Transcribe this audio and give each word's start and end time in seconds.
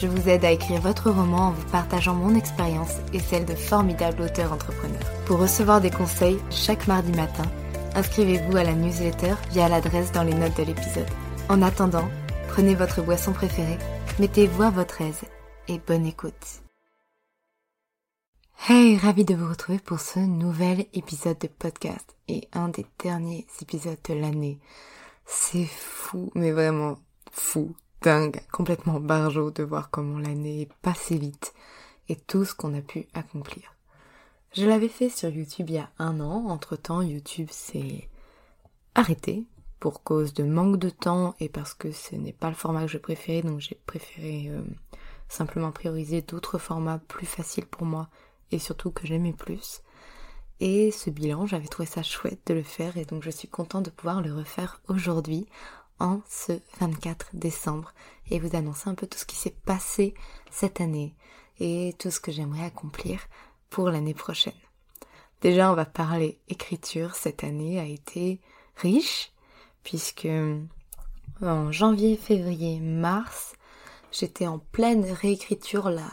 je 0.00 0.06
vous 0.06 0.28
aide 0.28 0.44
à 0.44 0.50
écrire 0.50 0.80
votre 0.80 1.10
roman 1.10 1.48
en 1.48 1.50
vous 1.52 1.66
partageant 1.70 2.14
mon 2.14 2.34
expérience 2.34 2.96
et 3.12 3.18
celle 3.18 3.46
de 3.46 3.54
formidables 3.54 4.22
auteurs 4.22 4.52
entrepreneurs. 4.52 5.10
Pour 5.24 5.38
recevoir 5.38 5.80
des 5.80 5.90
conseils 5.90 6.38
chaque 6.50 6.86
mardi 6.86 7.12
matin, 7.12 7.44
inscrivez-vous 7.94 8.56
à 8.56 8.64
la 8.64 8.74
newsletter 8.74 9.34
via 9.50 9.68
l'adresse 9.68 10.12
dans 10.12 10.22
les 10.22 10.34
notes 10.34 10.56
de 10.56 10.64
l'épisode. 10.64 11.08
En 11.48 11.62
attendant, 11.62 12.08
prenez 12.48 12.74
votre 12.74 13.02
boisson 13.02 13.32
préférée, 13.32 13.78
mettez-vous 14.18 14.62
à 14.62 14.70
votre 14.70 15.00
aise 15.00 15.22
et 15.68 15.78
bonne 15.78 16.06
écoute. 16.06 16.62
Hey, 18.68 18.98
ravi 18.98 19.24
de 19.24 19.34
vous 19.34 19.48
retrouver 19.48 19.78
pour 19.78 20.00
ce 20.00 20.18
nouvel 20.18 20.86
épisode 20.92 21.38
de 21.38 21.46
podcast 21.46 22.16
et 22.26 22.48
un 22.52 22.68
des 22.68 22.84
derniers 23.02 23.46
épisodes 23.62 23.98
de 24.08 24.14
l'année. 24.14 24.58
C'est 25.24 25.66
fou, 25.66 26.30
mais 26.34 26.50
vraiment 26.50 26.98
fou, 27.30 27.74
dingue, 28.02 28.40
complètement 28.52 29.00
barjot 29.00 29.50
de 29.50 29.62
voir 29.62 29.90
comment 29.90 30.18
l'année 30.18 30.62
est 30.62 30.72
passée 30.82 31.18
vite 31.18 31.54
et 32.08 32.16
tout 32.16 32.44
ce 32.44 32.54
qu'on 32.54 32.74
a 32.74 32.80
pu 32.80 33.06
accomplir. 33.14 33.74
Je 34.52 34.64
l'avais 34.64 34.88
fait 34.88 35.10
sur 35.10 35.28
YouTube 35.28 35.70
il 35.70 35.76
y 35.76 35.78
a 35.78 35.90
un 35.98 36.20
an, 36.20 36.46
entre 36.48 36.76
temps 36.76 37.02
YouTube 37.02 37.48
s'est 37.50 38.08
arrêté 38.94 39.44
pour 39.80 40.02
cause 40.02 40.32
de 40.32 40.44
manque 40.44 40.78
de 40.78 40.88
temps 40.88 41.34
et 41.40 41.48
parce 41.48 41.74
que 41.74 41.92
ce 41.92 42.16
n'est 42.16 42.32
pas 42.32 42.48
le 42.48 42.54
format 42.54 42.82
que 42.82 42.90
je 42.90 42.98
préférais, 42.98 43.42
donc 43.42 43.60
j'ai 43.60 43.78
préféré 43.86 44.48
euh, 44.48 44.62
simplement 45.28 45.72
prioriser 45.72 46.22
d'autres 46.22 46.58
formats 46.58 46.98
plus 46.98 47.26
faciles 47.26 47.66
pour 47.66 47.84
moi 47.84 48.08
et 48.50 48.58
surtout 48.58 48.90
que 48.90 49.06
j'aimais 49.06 49.34
plus. 49.34 49.82
Et 50.60 50.90
ce 50.90 51.10
bilan, 51.10 51.46
j'avais 51.46 51.68
trouvé 51.68 51.86
ça 51.86 52.02
chouette 52.02 52.40
de 52.46 52.54
le 52.54 52.62
faire 52.62 52.96
et 52.96 53.04
donc 53.04 53.22
je 53.22 53.30
suis 53.30 53.48
contente 53.48 53.84
de 53.84 53.90
pouvoir 53.90 54.22
le 54.22 54.32
refaire 54.32 54.80
aujourd'hui 54.88 55.46
en 55.98 56.20
ce 56.28 56.52
24 56.80 57.30
décembre 57.34 57.92
et 58.30 58.38
vous 58.38 58.56
annoncer 58.56 58.88
un 58.88 58.94
peu 58.94 59.06
tout 59.06 59.18
ce 59.18 59.24
qui 59.24 59.36
s'est 59.36 59.56
passé 59.64 60.14
cette 60.50 60.80
année 60.80 61.14
et 61.58 61.94
tout 61.98 62.10
ce 62.10 62.20
que 62.20 62.32
j'aimerais 62.32 62.64
accomplir 62.64 63.20
pour 63.70 63.90
l'année 63.90 64.14
prochaine. 64.14 64.52
Déjà, 65.40 65.70
on 65.70 65.74
va 65.74 65.84
parler 65.84 66.38
écriture. 66.48 67.14
Cette 67.14 67.44
année 67.44 67.78
a 67.78 67.84
été 67.84 68.40
riche 68.76 69.32
puisque 69.84 70.28
en 71.42 71.72
janvier, 71.72 72.16
février, 72.16 72.80
mars, 72.80 73.54
j'étais 74.12 74.46
en 74.46 74.58
pleine 74.58 75.04
réécriture 75.04 75.90
là 75.90 76.10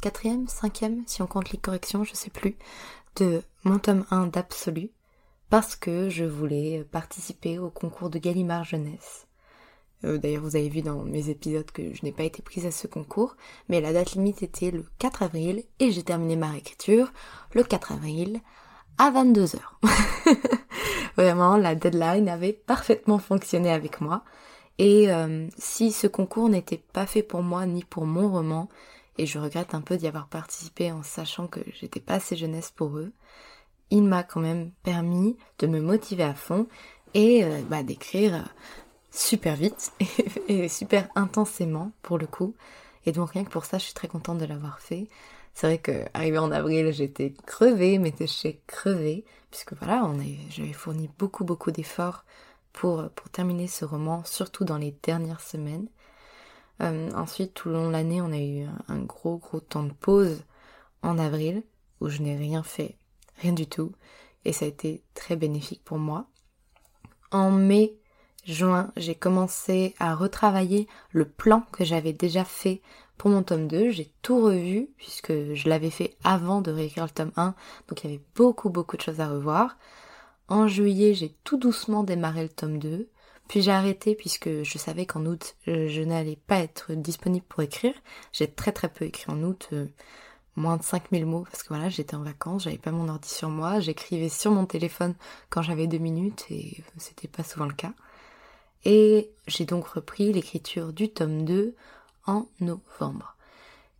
quatrième, 0.00 0.46
cinquième, 0.48 1.02
si 1.06 1.22
on 1.22 1.26
compte 1.26 1.50
les 1.50 1.58
corrections, 1.58 2.04
je 2.04 2.14
sais 2.14 2.30
plus, 2.30 2.56
de 3.16 3.42
mon 3.64 3.78
tome 3.78 4.04
1 4.10 4.28
d'Absolu, 4.28 4.90
parce 5.50 5.76
que 5.76 6.08
je 6.08 6.24
voulais 6.24 6.84
participer 6.90 7.58
au 7.58 7.70
concours 7.70 8.10
de 8.10 8.18
Gallimard 8.18 8.64
Jeunesse. 8.64 9.26
Euh, 10.04 10.18
D'ailleurs, 10.18 10.42
vous 10.42 10.56
avez 10.56 10.68
vu 10.68 10.82
dans 10.82 11.02
mes 11.02 11.30
épisodes 11.30 11.70
que 11.70 11.94
je 11.94 12.04
n'ai 12.04 12.12
pas 12.12 12.24
été 12.24 12.42
prise 12.42 12.66
à 12.66 12.70
ce 12.70 12.86
concours, 12.86 13.36
mais 13.68 13.80
la 13.80 13.92
date 13.92 14.12
limite 14.12 14.42
était 14.42 14.70
le 14.70 14.84
4 14.98 15.22
avril, 15.22 15.64
et 15.80 15.90
j'ai 15.90 16.02
terminé 16.02 16.36
ma 16.36 16.50
réécriture 16.50 17.12
le 17.52 17.64
4 17.64 17.92
avril 17.92 18.40
à 18.98 19.10
22h. 19.10 19.58
Vraiment, 21.16 21.56
la 21.56 21.74
deadline 21.74 22.28
avait 22.28 22.52
parfaitement 22.52 23.18
fonctionné 23.18 23.70
avec 23.70 24.00
moi. 24.00 24.24
Et 24.78 25.10
euh, 25.10 25.48
si 25.56 25.90
ce 25.90 26.06
concours 26.06 26.48
n'était 26.48 26.82
pas 26.92 27.06
fait 27.06 27.24
pour 27.24 27.42
moi 27.42 27.66
ni 27.66 27.82
pour 27.82 28.06
mon 28.06 28.30
roman, 28.30 28.68
et 29.16 29.26
je 29.26 29.40
regrette 29.40 29.74
un 29.74 29.80
peu 29.80 29.96
d'y 29.96 30.06
avoir 30.06 30.28
participé 30.28 30.92
en 30.92 31.02
sachant 31.02 31.48
que 31.48 31.58
j'étais 31.74 31.98
pas 31.98 32.14
assez 32.14 32.36
jeunesse 32.36 32.70
pour 32.70 32.96
eux. 32.98 33.12
Il 33.90 34.04
m'a 34.04 34.22
quand 34.22 34.40
même 34.40 34.70
permis 34.82 35.36
de 35.58 35.66
me 35.66 35.80
motiver 35.80 36.24
à 36.24 36.34
fond 36.34 36.68
et 37.14 37.44
euh, 37.44 37.62
bah, 37.68 37.82
d'écrire 37.82 38.44
super 39.10 39.56
vite 39.56 39.92
et, 40.48 40.68
super 40.68 41.08
intensément 41.14 41.92
pour 42.02 42.18
le 42.18 42.26
coup. 42.26 42.54
Et 43.06 43.12
donc 43.12 43.30
rien 43.30 43.44
que 43.44 43.50
pour 43.50 43.64
ça, 43.64 43.78
je 43.78 43.84
suis 43.84 43.94
très 43.94 44.08
contente 44.08 44.38
de 44.38 44.44
l'avoir 44.44 44.80
fait. 44.80 45.08
C'est 45.54 45.66
vrai 45.66 45.78
que 45.78 46.04
arrivé 46.14 46.38
en 46.38 46.52
avril, 46.52 46.92
j'étais 46.92 47.32
crevée, 47.46 47.98
mais 47.98 48.14
chez 48.26 48.60
crevée, 48.66 49.24
puisque 49.50 49.72
voilà, 49.74 50.08
j'avais 50.50 50.72
fourni 50.72 51.10
beaucoup 51.18 51.44
beaucoup 51.44 51.70
d'efforts 51.70 52.24
pour 52.72 53.08
pour 53.10 53.28
terminer 53.30 53.66
ce 53.66 53.84
roman, 53.84 54.22
surtout 54.24 54.64
dans 54.64 54.78
les 54.78 54.94
dernières 55.02 55.40
semaines. 55.40 55.88
Euh, 56.80 57.10
ensuite, 57.12 57.54
tout 57.54 57.68
le 57.68 57.74
long 57.74 57.88
de 57.88 57.92
l'année, 57.92 58.20
on 58.20 58.32
a 58.32 58.38
eu 58.38 58.66
un 58.88 58.98
gros 58.98 59.38
gros 59.38 59.60
temps 59.60 59.82
de 59.82 59.92
pause 59.92 60.44
en 61.02 61.18
avril 61.18 61.62
où 62.00 62.08
je 62.08 62.22
n'ai 62.22 62.36
rien 62.36 62.62
fait, 62.62 62.97
rien 63.40 63.52
du 63.52 63.66
tout, 63.66 63.92
et 64.44 64.52
ça 64.52 64.64
a 64.64 64.68
été 64.68 65.02
très 65.14 65.36
bénéfique 65.36 65.82
pour 65.84 65.98
moi. 65.98 66.26
En 67.30 67.50
mai, 67.50 67.96
juin, 68.44 68.92
j'ai 68.96 69.14
commencé 69.14 69.94
à 69.98 70.14
retravailler 70.14 70.86
le 71.10 71.26
plan 71.26 71.62
que 71.72 71.84
j'avais 71.84 72.12
déjà 72.12 72.44
fait 72.44 72.80
pour 73.16 73.30
mon 73.30 73.42
tome 73.42 73.68
2. 73.68 73.90
J'ai 73.90 74.10
tout 74.22 74.40
revu 74.40 74.88
puisque 74.96 75.32
je 75.54 75.68
l'avais 75.68 75.90
fait 75.90 76.16
avant 76.24 76.62
de 76.62 76.70
réécrire 76.70 77.04
le 77.04 77.10
tome 77.10 77.32
1, 77.36 77.54
donc 77.88 78.04
il 78.04 78.10
y 78.10 78.14
avait 78.14 78.24
beaucoup 78.34 78.70
beaucoup 78.70 78.96
de 78.96 79.02
choses 79.02 79.20
à 79.20 79.28
revoir. 79.28 79.76
En 80.48 80.66
juillet, 80.66 81.12
j'ai 81.14 81.34
tout 81.44 81.58
doucement 81.58 82.04
démarré 82.04 82.42
le 82.42 82.48
tome 82.48 82.78
2. 82.78 83.08
Puis 83.48 83.62
j'ai 83.62 83.70
arrêté 83.70 84.14
puisque 84.14 84.62
je 84.62 84.78
savais 84.78 85.06
qu'en 85.06 85.24
août, 85.24 85.56
je, 85.66 86.02
n'allais 86.02 86.38
pas 86.46 86.58
être 86.58 86.92
disponible 86.92 87.46
pour 87.48 87.62
écrire. 87.62 87.94
J'ai 88.32 88.46
très 88.46 88.72
très 88.72 88.90
peu 88.90 89.06
écrit 89.06 89.30
en 89.30 89.42
août, 89.42 89.68
euh, 89.72 89.86
moins 90.58 90.76
de 90.76 90.82
5000 90.82 91.24
mots, 91.24 91.44
parce 91.50 91.62
que 91.62 91.68
voilà, 91.68 91.88
j'étais 91.88 92.14
en 92.14 92.22
vacances, 92.22 92.64
j'avais 92.64 92.78
pas 92.78 92.90
mon 92.90 93.08
ordi 93.08 93.28
sur 93.28 93.48
moi, 93.48 93.80
j'écrivais 93.80 94.28
sur 94.28 94.50
mon 94.50 94.66
téléphone 94.66 95.14
quand 95.50 95.62
j'avais 95.62 95.86
deux 95.86 95.98
minutes 95.98 96.46
et 96.50 96.82
c'était 96.98 97.28
pas 97.28 97.44
souvent 97.44 97.66
le 97.66 97.72
cas. 97.72 97.92
Et 98.84 99.30
j'ai 99.46 99.64
donc 99.64 99.86
repris 99.86 100.32
l'écriture 100.32 100.92
du 100.92 101.08
tome 101.10 101.44
2 101.44 101.74
en 102.26 102.46
novembre. 102.60 103.36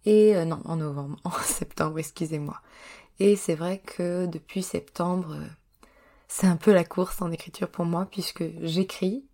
Et 0.05 0.37
euh, 0.37 0.45
non, 0.45 0.61
en 0.65 0.77
novembre, 0.77 1.17
en 1.25 1.31
septembre, 1.31 1.99
excusez-moi. 1.99 2.61
Et 3.21 3.37
c'est 3.37 3.55
vrai 3.55 3.79
que 3.85 4.27
depuis 4.27 4.63
septembre, 4.63 5.33
euh, 5.33 5.47
c'est 6.29 6.47
un 6.47 6.57
peu 6.57 6.73
la 6.73 6.85
course 6.85 7.21
en 7.23 7.33
écriture 7.33 7.69
pour 7.69 7.85
moi 7.85 8.07
puisque 8.11 8.45
j'écris, 8.63 9.25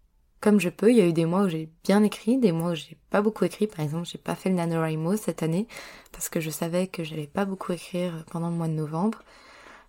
comme 0.44 0.61
je 0.61 0.69
peux. 0.69 0.91
Il 0.91 0.99
y 0.99 1.00
a 1.00 1.06
eu 1.06 1.14
des 1.14 1.25
mois 1.25 1.44
où 1.44 1.49
j'ai 1.49 1.70
bien 1.85 2.02
écrit, 2.02 2.37
des 2.37 2.52
mois 2.52 2.73
où 2.73 2.75
j'ai 2.75 2.99
pas 3.08 3.23
beaucoup 3.23 3.44
écrit. 3.44 3.67
Par 3.67 3.81
exemple, 3.81 4.06
j'ai 4.06 4.19
pas 4.19 4.35
fait 4.35 4.50
le 4.50 4.56
NaNoWriMo 4.56 5.17
cette 5.17 5.43
année 5.43 5.67
parce 6.12 6.29
que 6.29 6.38
je 6.38 6.50
savais 6.50 6.87
que 6.87 7.02
j'allais 7.02 7.26
pas 7.26 7.46
beaucoup 7.46 7.73
écrire 7.73 8.26
pendant 8.31 8.50
le 8.50 8.55
mois 8.55 8.69
de 8.69 8.75
novembre. 8.75 9.23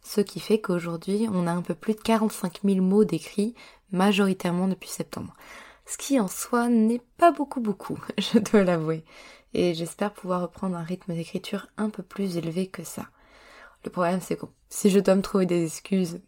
Ce 0.02 0.22
qui 0.22 0.40
fait 0.40 0.62
qu'aujourd'hui, 0.62 1.28
on 1.30 1.46
a 1.46 1.52
un 1.52 1.62
peu 1.62 1.75
plus 1.75 1.94
de 1.94 2.00
45 2.00 2.62
000 2.63 2.80
mots 2.80 3.04
d'écrits, 3.04 3.54
majoritairement 3.92 4.69
depuis 4.69 4.88
septembre. 4.88 5.36
Ce 5.86 5.98
qui 5.98 6.22
en 6.22 6.30
soi 6.30 6.69
n'est 6.69 7.02
pas 7.18 7.34
beaucoup 7.34 7.60
beaucoup, 7.60 8.00
je 8.18 8.40
dois 8.40 8.63
l'avouer. 8.63 9.04
Et 9.54 9.74
j'espère 9.74 10.13
pouvoir 10.13 10.42
reprendre 10.42 10.78
un 10.78 10.84
rythme 10.84 11.13
d'écriture 11.16 11.68
un 11.75 11.90
peu 11.90 12.02
plus 12.02 12.38
élevé 12.38 12.68
que 12.68 12.86
ça. 12.86 13.07
Le 13.84 13.92
problème 13.92 14.22
c'est 14.22 14.38
que 14.38 14.46
si 14.69 14.90
je 14.90 15.00
dois 15.00 15.16
me 15.16 15.22
trouver 15.22 15.46
des 15.46 15.66
excuses, 15.66 16.22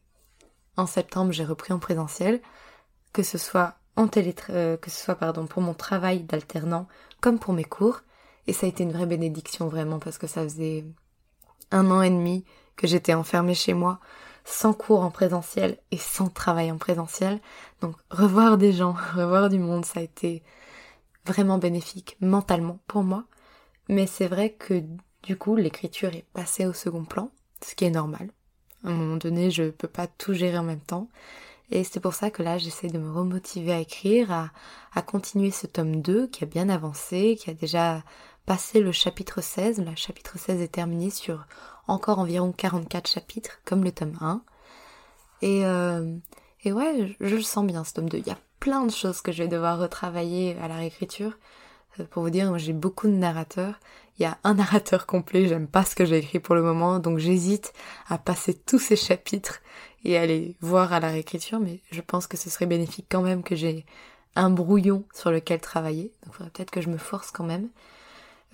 en 0.75 0.85
septembre, 0.85 1.31
j'ai 1.31 1.45
repris 1.45 1.71
en 1.71 1.79
présentiel, 1.79 2.41
que 3.13 3.23
ce 3.23 3.37
soit 3.37 3.77
en 3.97 4.07
télé, 4.07 4.33
euh, 4.51 4.77
que 4.77 4.89
ce 4.89 5.03
soit 5.03 5.15
pardon 5.15 5.47
pour 5.47 5.61
mon 5.61 5.73
travail 5.73 6.21
d'alternant 6.21 6.87
comme 7.19 7.39
pour 7.39 7.53
mes 7.53 7.65
cours. 7.65 8.01
Et 8.45 8.53
ça 8.53 8.65
a 8.65 8.69
été 8.69 8.83
une 8.83 8.93
vraie 8.93 9.07
bénédiction 9.07 9.67
vraiment 9.67 9.99
parce 9.99 10.17
que 10.17 10.27
ça 10.27 10.43
faisait 10.43 10.85
un 11.71 11.91
an 11.91 12.01
et 12.01 12.09
demi 12.09 12.45
que 12.77 12.87
j'étais 12.87 13.13
enfermée 13.13 13.55
chez 13.55 13.73
moi, 13.73 13.99
sans 14.45 14.71
cours 14.71 15.01
en 15.01 15.11
présentiel 15.11 15.79
et 15.91 15.97
sans 15.97 16.29
travail 16.29 16.71
en 16.71 16.77
présentiel. 16.77 17.41
Donc 17.81 17.95
revoir 18.09 18.57
des 18.57 18.71
gens, 18.71 18.95
revoir 19.15 19.49
du 19.49 19.59
monde, 19.59 19.83
ça 19.83 19.99
a 19.99 20.03
été 20.03 20.43
vraiment 21.25 21.57
bénéfique 21.57 22.15
mentalement 22.21 22.79
pour 22.87 23.03
moi. 23.03 23.25
Mais 23.89 24.05
c'est 24.05 24.27
vrai 24.27 24.51
que 24.51 24.83
du 25.23 25.37
coup 25.37 25.55
l'écriture 25.55 26.13
est 26.13 26.25
passée 26.33 26.65
au 26.65 26.73
second 26.73 27.03
plan, 27.03 27.31
ce 27.65 27.75
qui 27.75 27.83
est 27.85 27.89
normal. 27.89 28.29
À 28.85 28.89
un 28.89 28.93
moment 28.93 29.17
donné, 29.17 29.49
je 29.49 29.71
peux 29.71 29.87
pas 29.87 30.07
tout 30.07 30.33
gérer 30.33 30.57
en 30.57 30.63
même 30.63 30.79
temps. 30.79 31.09
Et 31.69 31.83
c'est 31.83 31.99
pour 31.99 32.13
ça 32.13 32.31
que 32.31 32.43
là, 32.43 32.57
j'essaie 32.57 32.87
de 32.87 32.97
me 32.97 33.11
remotiver 33.11 33.73
à 33.73 33.79
écrire, 33.79 34.31
à, 34.31 34.51
à 34.93 35.01
continuer 35.01 35.51
ce 35.51 35.67
tome 35.67 36.01
2 36.01 36.27
qui 36.27 36.43
a 36.43 36.47
bien 36.47 36.69
avancé, 36.69 37.37
qui 37.39 37.49
a 37.49 37.53
déjà 37.53 38.03
passé 38.45 38.79
le 38.79 38.91
chapitre 38.91 39.41
16. 39.41 39.83
Le 39.85 39.95
chapitre 39.95 40.37
16 40.37 40.61
est 40.61 40.69
terminé 40.69 41.09
sur 41.09 41.45
encore 41.87 42.19
environ 42.19 42.51
44 42.51 43.07
chapitres, 43.07 43.59
comme 43.65 43.83
le 43.83 43.91
tome 43.91 44.17
1. 44.21 44.41
Et, 45.41 45.65
euh, 45.65 46.15
et 46.63 46.71
ouais, 46.71 47.15
je, 47.19 47.35
le 47.35 47.41
sens 47.41 47.65
bien 47.65 47.83
ce 47.83 47.93
tome 47.93 48.09
2. 48.09 48.17
Il 48.17 48.27
y 48.27 48.31
a 48.31 48.39
plein 48.59 48.85
de 48.85 48.91
choses 48.91 49.21
que 49.21 49.31
je 49.31 49.43
vais 49.43 49.49
devoir 49.49 49.77
retravailler 49.77 50.57
à 50.59 50.67
la 50.67 50.77
réécriture. 50.77 51.37
Euh, 51.99 52.05
pour 52.09 52.23
vous 52.23 52.29
dire, 52.29 52.57
j'ai 52.57 52.73
beaucoup 52.73 53.07
de 53.07 53.13
narrateurs. 53.13 53.79
Il 54.17 54.23
y 54.23 54.25
a 54.25 54.37
un 54.43 54.53
narrateur 54.55 55.05
complet, 55.05 55.47
j'aime 55.47 55.67
pas 55.67 55.83
ce 55.83 55.95
que 55.95 56.05
j'ai 56.05 56.17
écrit 56.17 56.39
pour 56.39 56.55
le 56.55 56.63
moment, 56.63 56.99
donc 56.99 57.19
j'hésite 57.19 57.73
à 58.07 58.17
passer 58.17 58.53
tous 58.53 58.79
ces 58.79 58.95
chapitres 58.95 59.59
et 60.07 60.17
aller 60.17 60.55
voir 60.61 60.93
à 60.93 61.01
la 61.01 61.09
réécriture, 61.09 61.59
mais 61.59 61.81
je 61.91 61.99
pense 61.99 62.27
que 62.27 62.37
ce 62.37 62.49
serait 62.49 62.65
bénéfique 62.65 63.07
quand 63.09 63.21
même 63.21 63.43
que 63.43 63.57
j'ai 63.57 63.85
un 64.37 64.49
brouillon 64.49 65.03
sur 65.13 65.31
lequel 65.31 65.59
travailler. 65.59 66.13
Donc 66.23 66.33
il 66.33 66.37
faudrait 66.37 66.51
peut-être 66.51 66.71
que 66.71 66.81
je 66.81 66.89
me 66.89 66.97
force 66.97 67.29
quand 67.29 67.43
même. 67.43 67.67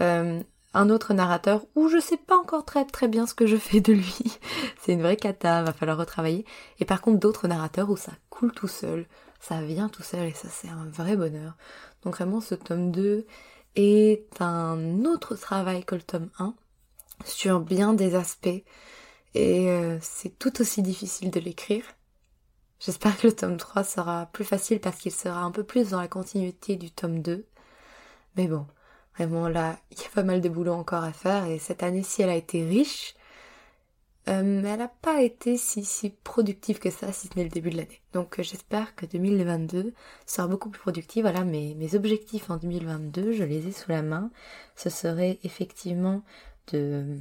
Euh, 0.02 0.42
un 0.74 0.90
autre 0.90 1.14
narrateur 1.14 1.64
où 1.76 1.90
je 1.90 2.00
sais 2.00 2.18
pas 2.18 2.36
encore 2.36 2.66
très 2.66 2.86
très 2.86 3.08
bien 3.08 3.28
ce 3.28 3.36
que 3.36 3.46
je 3.46 3.56
fais 3.56 3.82
de 3.82 3.94
lui. 3.94 4.40
c'est 4.82 4.94
une 4.94 5.04
vraie 5.04 5.16
cata, 5.16 5.62
va 5.62 5.74
falloir 5.74 6.00
retravailler. 6.00 6.44
Et 6.80 6.86
par 6.86 7.02
contre 7.02 7.20
d'autres 7.20 7.48
narrateurs 7.48 7.92
où 7.92 7.98
ça 7.98 8.14
coule 8.32 8.52
tout 8.52 8.68
seul, 8.68 9.06
ça 9.40 9.62
vient 9.62 9.90
tout 9.90 10.02
seul 10.02 10.30
et 10.30 10.34
ça 10.34 10.48
c'est 10.50 10.70
un 10.70 10.86
vrai 10.86 11.16
bonheur. 11.16 11.56
Donc 12.04 12.16
vraiment 12.16 12.42
ce 12.42 12.56
tome 12.56 12.92
2 12.92 13.28
est 13.76 14.42
un 14.42 15.06
autre 15.06 15.36
travail 15.36 15.86
que 15.86 15.94
le 15.94 16.02
tome 16.02 16.32
1 16.40 16.56
sur 17.26 17.60
bien 17.60 17.94
des 17.94 18.16
aspects 18.16 18.64
et 19.36 19.70
euh, 19.70 19.98
c'est 20.02 20.38
tout 20.40 20.62
aussi 20.62 20.82
difficile 20.82 21.32
de 21.32 21.40
l'écrire. 21.40 21.86
J'espère 22.80 23.18
que 23.18 23.28
le 23.28 23.36
tome 23.36 23.58
3 23.58 23.84
sera 23.84 24.26
plus 24.28 24.44
facile 24.46 24.80
parce 24.80 24.98
qu'il 24.98 25.12
sera 25.12 25.42
un 25.42 25.52
peu 25.52 25.64
plus 25.64 25.92
dans 25.92 26.02
la 26.02 26.08
continuité 26.08 26.76
du 26.76 26.92
tome 26.92 27.22
2. 27.22 27.46
Mais 28.36 28.48
bon, 28.48 28.68
Vraiment 29.18 29.48
là, 29.48 29.78
il 29.92 30.00
y 30.00 30.06
a 30.06 30.10
pas 30.10 30.24
mal 30.24 30.42
de 30.42 30.50
boulot 30.50 30.74
encore 30.74 31.04
à 31.04 31.14
faire 31.14 31.46
et 31.46 31.60
cette 31.60 31.84
année-ci 31.84 32.24
elle 32.24 32.30
a 32.30 32.36
été 32.36 32.66
riche, 32.66 33.14
euh, 34.28 34.64
elle 34.66 34.80
n'a 34.80 34.88
pas 34.88 35.22
été 35.22 35.58
si, 35.58 35.84
si 35.86 36.10
productive 36.10 36.80
que 36.80 36.90
ça 36.90 37.12
si 37.12 37.28
ce 37.28 37.38
n'est 37.38 37.44
le 37.44 37.50
début 37.50 37.70
de 37.70 37.78
l'année. 37.78 38.02
Donc 38.14 38.40
euh, 38.40 38.44
j'espère 38.44 38.96
que 38.96 39.06
2022 39.06 39.94
sera 40.26 40.48
beaucoup 40.48 40.70
plus 40.70 40.82
productive. 40.82 41.24
Voilà 41.24 41.44
mes, 41.44 41.76
mes 41.76 41.96
objectifs 41.96 42.50
en 42.50 42.58
2022, 42.58 43.34
je 43.34 43.44
les 43.44 43.68
ai 43.68 43.72
sous 43.72 43.92
la 43.92 44.02
main. 44.02 44.32
Ce 44.76 44.90
serait 44.90 45.40
effectivement 45.44 46.24
de 46.72 47.20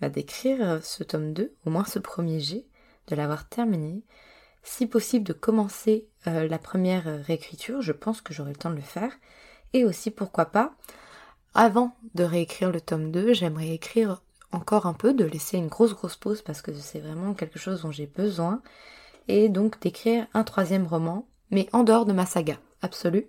d'écrire 0.00 0.80
ce 0.82 1.02
tome 1.02 1.32
2, 1.32 1.54
au 1.66 1.70
moins 1.70 1.84
ce 1.84 1.98
premier 1.98 2.40
G, 2.40 2.66
de 3.08 3.16
l'avoir 3.16 3.48
terminé. 3.48 4.02
Si 4.62 4.86
possible 4.86 5.24
de 5.24 5.32
commencer 5.32 6.06
euh, 6.26 6.46
la 6.46 6.58
première 6.58 7.24
réécriture, 7.24 7.82
je 7.82 7.92
pense 7.92 8.20
que 8.20 8.32
j'aurai 8.32 8.50
le 8.50 8.56
temps 8.56 8.70
de 8.70 8.76
le 8.76 8.82
faire. 8.82 9.12
Et 9.72 9.84
aussi 9.84 10.10
pourquoi 10.10 10.46
pas 10.46 10.74
avant 11.54 11.92
de 12.14 12.24
réécrire 12.24 12.70
le 12.70 12.80
tome 12.80 13.10
2, 13.10 13.32
j'aimerais 13.32 13.70
écrire 13.70 14.22
encore 14.52 14.86
un 14.86 14.92
peu, 14.92 15.12
de 15.12 15.24
laisser 15.24 15.58
une 15.58 15.68
grosse 15.68 15.94
grosse 15.94 16.16
pause 16.16 16.42
parce 16.42 16.62
que 16.62 16.72
c'est 16.72 17.00
vraiment 17.00 17.34
quelque 17.34 17.58
chose 17.58 17.82
dont 17.82 17.90
j'ai 17.90 18.06
besoin, 18.06 18.62
et 19.26 19.48
donc 19.48 19.80
d'écrire 19.80 20.26
un 20.34 20.44
troisième 20.44 20.86
roman, 20.86 21.26
mais 21.50 21.68
en 21.72 21.82
dehors 21.82 22.06
de 22.06 22.12
ma 22.12 22.26
saga 22.26 22.58
absolue, 22.82 23.26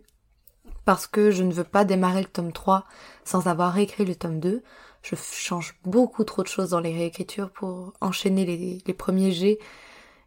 parce 0.85 1.07
que 1.07 1.31
je 1.31 1.43
ne 1.43 1.53
veux 1.53 1.63
pas 1.63 1.85
démarrer 1.85 2.21
le 2.21 2.27
tome 2.27 2.53
3 2.53 2.85
sans 3.25 3.47
avoir 3.47 3.73
réécrit 3.73 4.05
le 4.05 4.15
tome 4.15 4.39
2. 4.39 4.63
Je 5.01 5.15
change 5.15 5.79
beaucoup 5.83 6.23
trop 6.23 6.43
de 6.43 6.47
choses 6.47 6.71
dans 6.71 6.79
les 6.79 6.93
réécritures 6.93 7.51
pour 7.51 7.93
enchaîner 8.01 8.45
les, 8.85 8.93
premiers 8.93 9.31
jets 9.31 9.59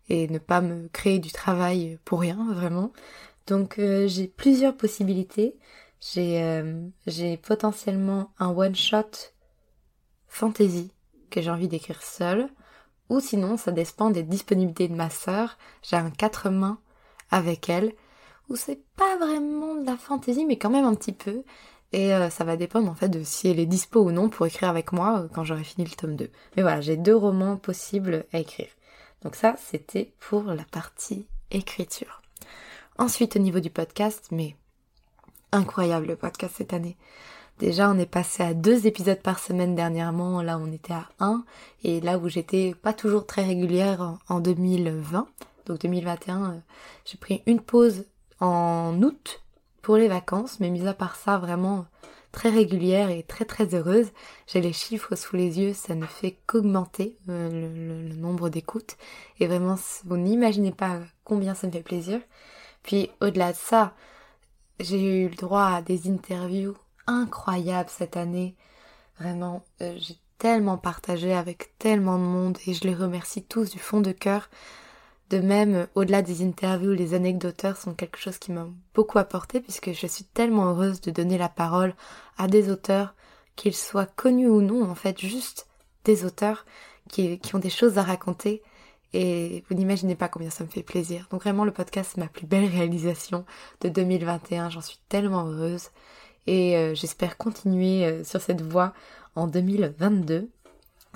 et 0.08 0.28
ne 0.28 0.38
pas 0.38 0.60
me 0.60 0.88
créer 0.88 1.18
du 1.18 1.30
travail 1.30 1.98
pour 2.04 2.20
rien, 2.20 2.52
vraiment. 2.52 2.92
Donc 3.46 3.78
euh, 3.78 4.08
j'ai 4.08 4.26
plusieurs 4.26 4.76
possibilités. 4.76 5.56
Euh, 6.16 6.88
j'ai 7.06 7.36
potentiellement 7.36 8.32
un 8.38 8.48
one 8.48 8.74
shot 8.74 9.32
fantasy 10.26 10.90
que 11.30 11.40
j'ai 11.40 11.50
envie 11.50 11.68
d'écrire 11.68 12.02
seul 12.02 12.48
ou 13.08 13.20
sinon 13.20 13.56
ça 13.56 13.70
dépend 13.70 14.10
des 14.10 14.24
disponibilités 14.24 14.88
de 14.88 14.94
ma 14.94 15.10
sœur 15.10 15.58
j'ai 15.82 15.96
un 15.96 16.10
quatre 16.10 16.50
mains 16.50 16.80
avec 17.30 17.68
elle 17.68 17.92
où 18.48 18.56
c'est 18.56 18.82
pas 18.96 19.16
vraiment 19.16 19.76
de 19.76 19.86
la 19.86 19.96
fantasy 19.96 20.44
mais 20.44 20.58
quand 20.58 20.70
même 20.70 20.84
un 20.84 20.94
petit 20.94 21.12
peu 21.12 21.44
et 21.92 22.14
euh, 22.14 22.30
ça 22.30 22.44
va 22.44 22.56
dépendre 22.56 22.90
en 22.90 22.94
fait 22.94 23.08
de 23.08 23.22
si 23.22 23.48
elle 23.48 23.60
est 23.60 23.66
dispo 23.66 24.00
ou 24.00 24.12
non 24.12 24.28
pour 24.28 24.46
écrire 24.46 24.68
avec 24.68 24.92
moi 24.92 25.20
euh, 25.20 25.28
quand 25.32 25.44
j'aurai 25.44 25.64
fini 25.64 25.86
le 25.86 25.94
tome 25.94 26.16
2 26.16 26.30
mais 26.56 26.62
voilà 26.62 26.80
j'ai 26.80 26.96
deux 26.96 27.16
romans 27.16 27.56
possibles 27.56 28.24
à 28.32 28.38
écrire 28.38 28.68
donc 29.22 29.36
ça 29.36 29.56
c'était 29.58 30.12
pour 30.18 30.44
la 30.44 30.64
partie 30.64 31.26
écriture 31.50 32.22
ensuite 32.98 33.36
au 33.36 33.40
niveau 33.40 33.60
du 33.60 33.70
podcast 33.70 34.28
mais 34.30 34.56
incroyable 35.52 36.06
le 36.06 36.16
podcast 36.16 36.54
cette 36.56 36.72
année. 36.72 36.96
Déjà, 37.58 37.90
on 37.90 37.98
est 37.98 38.06
passé 38.06 38.42
à 38.42 38.54
deux 38.54 38.86
épisodes 38.86 39.20
par 39.20 39.38
semaine 39.38 39.76
dernièrement. 39.76 40.42
Là, 40.42 40.58
on 40.58 40.72
était 40.72 40.94
à 40.94 41.08
un. 41.20 41.44
Et 41.84 42.00
là 42.00 42.18
où 42.18 42.28
j'étais 42.28 42.74
pas 42.74 42.92
toujours 42.92 43.26
très 43.26 43.44
régulière 43.44 44.18
en 44.28 44.40
2020, 44.40 45.28
donc 45.66 45.78
2021, 45.80 46.44
euh, 46.44 46.58
j'ai 47.04 47.18
pris 47.18 47.42
une 47.46 47.60
pause 47.60 48.06
en 48.40 49.00
août 49.02 49.42
pour 49.82 49.96
les 49.96 50.08
vacances. 50.08 50.60
Mais 50.60 50.70
mis 50.70 50.86
à 50.86 50.94
part 50.94 51.16
ça, 51.16 51.38
vraiment 51.38 51.86
très 52.32 52.48
régulière 52.48 53.10
et 53.10 53.22
très 53.22 53.44
très 53.44 53.74
heureuse. 53.74 54.10
J'ai 54.46 54.60
les 54.60 54.72
chiffres 54.72 55.14
sous 55.14 55.36
les 55.36 55.60
yeux, 55.60 55.74
ça 55.74 55.94
ne 55.94 56.06
fait 56.06 56.38
qu'augmenter 56.46 57.18
euh, 57.28 58.08
le, 58.08 58.14
nombre 58.14 58.48
d'écoutes. 58.48 58.96
Et 59.38 59.46
vraiment, 59.46 59.76
vous 60.04 60.16
n'imaginez 60.16 60.72
pas 60.72 60.98
combien 61.24 61.54
ça 61.54 61.66
me 61.66 61.72
fait 61.72 61.82
plaisir. 61.82 62.20
Puis 62.82 63.10
au-delà 63.20 63.52
de 63.52 63.58
ça, 63.58 63.94
j'ai 64.80 65.24
eu 65.24 65.28
le 65.28 65.36
droit 65.36 65.66
à 65.66 65.82
des 65.82 66.10
interviews 66.10 66.74
incroyables 67.06 67.90
cette 67.90 68.16
année. 68.16 68.56
Vraiment, 69.20 69.62
euh, 69.82 69.94
j'ai 69.98 70.16
tellement 70.38 70.78
partagé 70.78 71.32
avec 71.34 71.78
tellement 71.78 72.18
de 72.18 72.24
monde 72.24 72.58
et 72.66 72.74
je 72.74 72.84
les 72.84 72.94
remercie 72.94 73.44
tous 73.44 73.70
du 73.70 73.78
fond 73.78 74.00
de 74.00 74.12
cœur. 74.12 74.48
De 75.32 75.38
même, 75.38 75.86
au-delà 75.94 76.20
des 76.20 76.44
interviews, 76.44 76.92
les 76.92 77.14
anecdoteurs 77.14 77.78
sont 77.78 77.94
quelque 77.94 78.18
chose 78.18 78.36
qui 78.36 78.52
m'a 78.52 78.68
beaucoup 78.92 79.18
apporté 79.18 79.62
puisque 79.62 79.90
je 79.94 80.06
suis 80.06 80.24
tellement 80.24 80.66
heureuse 80.66 81.00
de 81.00 81.10
donner 81.10 81.38
la 81.38 81.48
parole 81.48 81.94
à 82.36 82.48
des 82.48 82.70
auteurs, 82.70 83.14
qu'ils 83.56 83.74
soient 83.74 84.04
connus 84.04 84.50
ou 84.50 84.60
non, 84.60 84.84
en 84.84 84.94
fait, 84.94 85.18
juste 85.18 85.68
des 86.04 86.26
auteurs 86.26 86.66
qui, 87.08 87.40
ont 87.54 87.58
des 87.58 87.70
choses 87.70 87.96
à 87.96 88.02
raconter 88.02 88.60
et 89.14 89.64
vous 89.70 89.74
n'imaginez 89.74 90.16
pas 90.16 90.28
combien 90.28 90.50
ça 90.50 90.64
me 90.64 90.68
fait 90.68 90.82
plaisir. 90.82 91.28
Donc 91.30 91.44
vraiment 91.44 91.64
le 91.64 91.72
podcast 91.72 92.10
c'est 92.12 92.20
ma 92.20 92.28
plus 92.28 92.46
belle 92.46 92.66
réalisation 92.66 93.46
de 93.80 93.88
2021. 93.88 94.68
J'en 94.68 94.82
suis 94.82 95.00
tellement 95.08 95.46
heureuse. 95.46 95.88
Et 96.46 96.76
euh, 96.76 96.94
j'espère 96.94 97.38
continuer 97.38 98.04
euh, 98.04 98.22
sur 98.22 98.42
cette 98.42 98.60
voie 98.60 98.92
en 99.34 99.46
2022. 99.46 100.50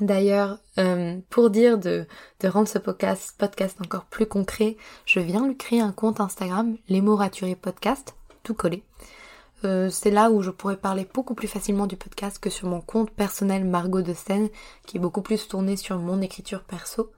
D'ailleurs, 0.00 0.58
euh, 0.78 1.18
pour 1.30 1.50
dire 1.50 1.78
de, 1.78 2.06
rendre 2.44 2.68
ce 2.68 2.78
podcast, 2.78 3.34
encore 3.80 4.04
plus 4.04 4.26
concret, 4.26 4.76
je 5.06 5.20
viens 5.20 5.46
de 5.46 5.54
créer 5.54 5.80
un 5.80 5.92
compte 5.92 6.20
Instagram, 6.20 6.76
les 6.88 7.00
mots 7.00 7.16
raturés 7.16 7.56
podcast, 7.56 8.14
tout 8.42 8.54
collé. 8.54 8.82
c'est 9.62 10.10
là 10.10 10.30
où 10.30 10.42
je 10.42 10.50
pourrais 10.50 10.76
parler 10.76 11.08
beaucoup 11.12 11.34
plus 11.34 11.48
facilement 11.48 11.86
du 11.86 11.96
podcast 11.96 12.38
que 12.38 12.50
sur 12.50 12.68
mon 12.68 12.80
compte 12.80 13.10
personnel 13.10 13.64
Margot 13.64 14.02
de 14.02 14.14
Seine, 14.14 14.48
qui 14.86 14.98
est 14.98 15.00
beaucoup 15.00 15.22
plus 15.22 15.48
tourné 15.48 15.76
sur 15.76 15.98
mon 15.98 16.20
écriture 16.20 16.62
perso. 16.62 17.10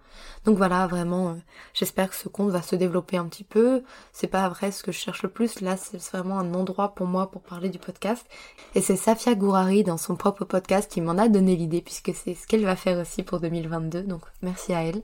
Donc 0.44 0.56
voilà, 0.56 0.86
vraiment, 0.86 1.30
euh, 1.30 1.34
j'espère 1.74 2.10
que 2.10 2.16
ce 2.16 2.28
compte 2.28 2.50
va 2.50 2.62
se 2.62 2.76
développer 2.76 3.16
un 3.16 3.26
petit 3.26 3.44
peu. 3.44 3.82
C'est 4.12 4.28
pas 4.28 4.48
vrai 4.48 4.70
ce 4.70 4.82
que 4.82 4.92
je 4.92 4.98
cherche 4.98 5.22
le 5.22 5.28
plus. 5.28 5.60
Là, 5.60 5.76
c'est 5.76 5.98
vraiment 6.10 6.38
un 6.38 6.54
endroit 6.54 6.94
pour 6.94 7.06
moi 7.06 7.30
pour 7.30 7.42
parler 7.42 7.68
du 7.68 7.78
podcast. 7.78 8.26
Et 8.74 8.80
c'est 8.80 8.96
Safia 8.96 9.34
Gourari 9.34 9.84
dans 9.84 9.98
son 9.98 10.16
propre 10.16 10.44
podcast 10.44 10.90
qui 10.90 11.00
m'en 11.00 11.18
a 11.18 11.28
donné 11.28 11.56
l'idée 11.56 11.82
puisque 11.82 12.12
c'est 12.14 12.34
ce 12.34 12.46
qu'elle 12.46 12.64
va 12.64 12.76
faire 12.76 12.98
aussi 12.98 13.22
pour 13.22 13.40
2022. 13.40 14.02
Donc 14.02 14.22
merci 14.42 14.72
à 14.72 14.84
elle. 14.84 15.02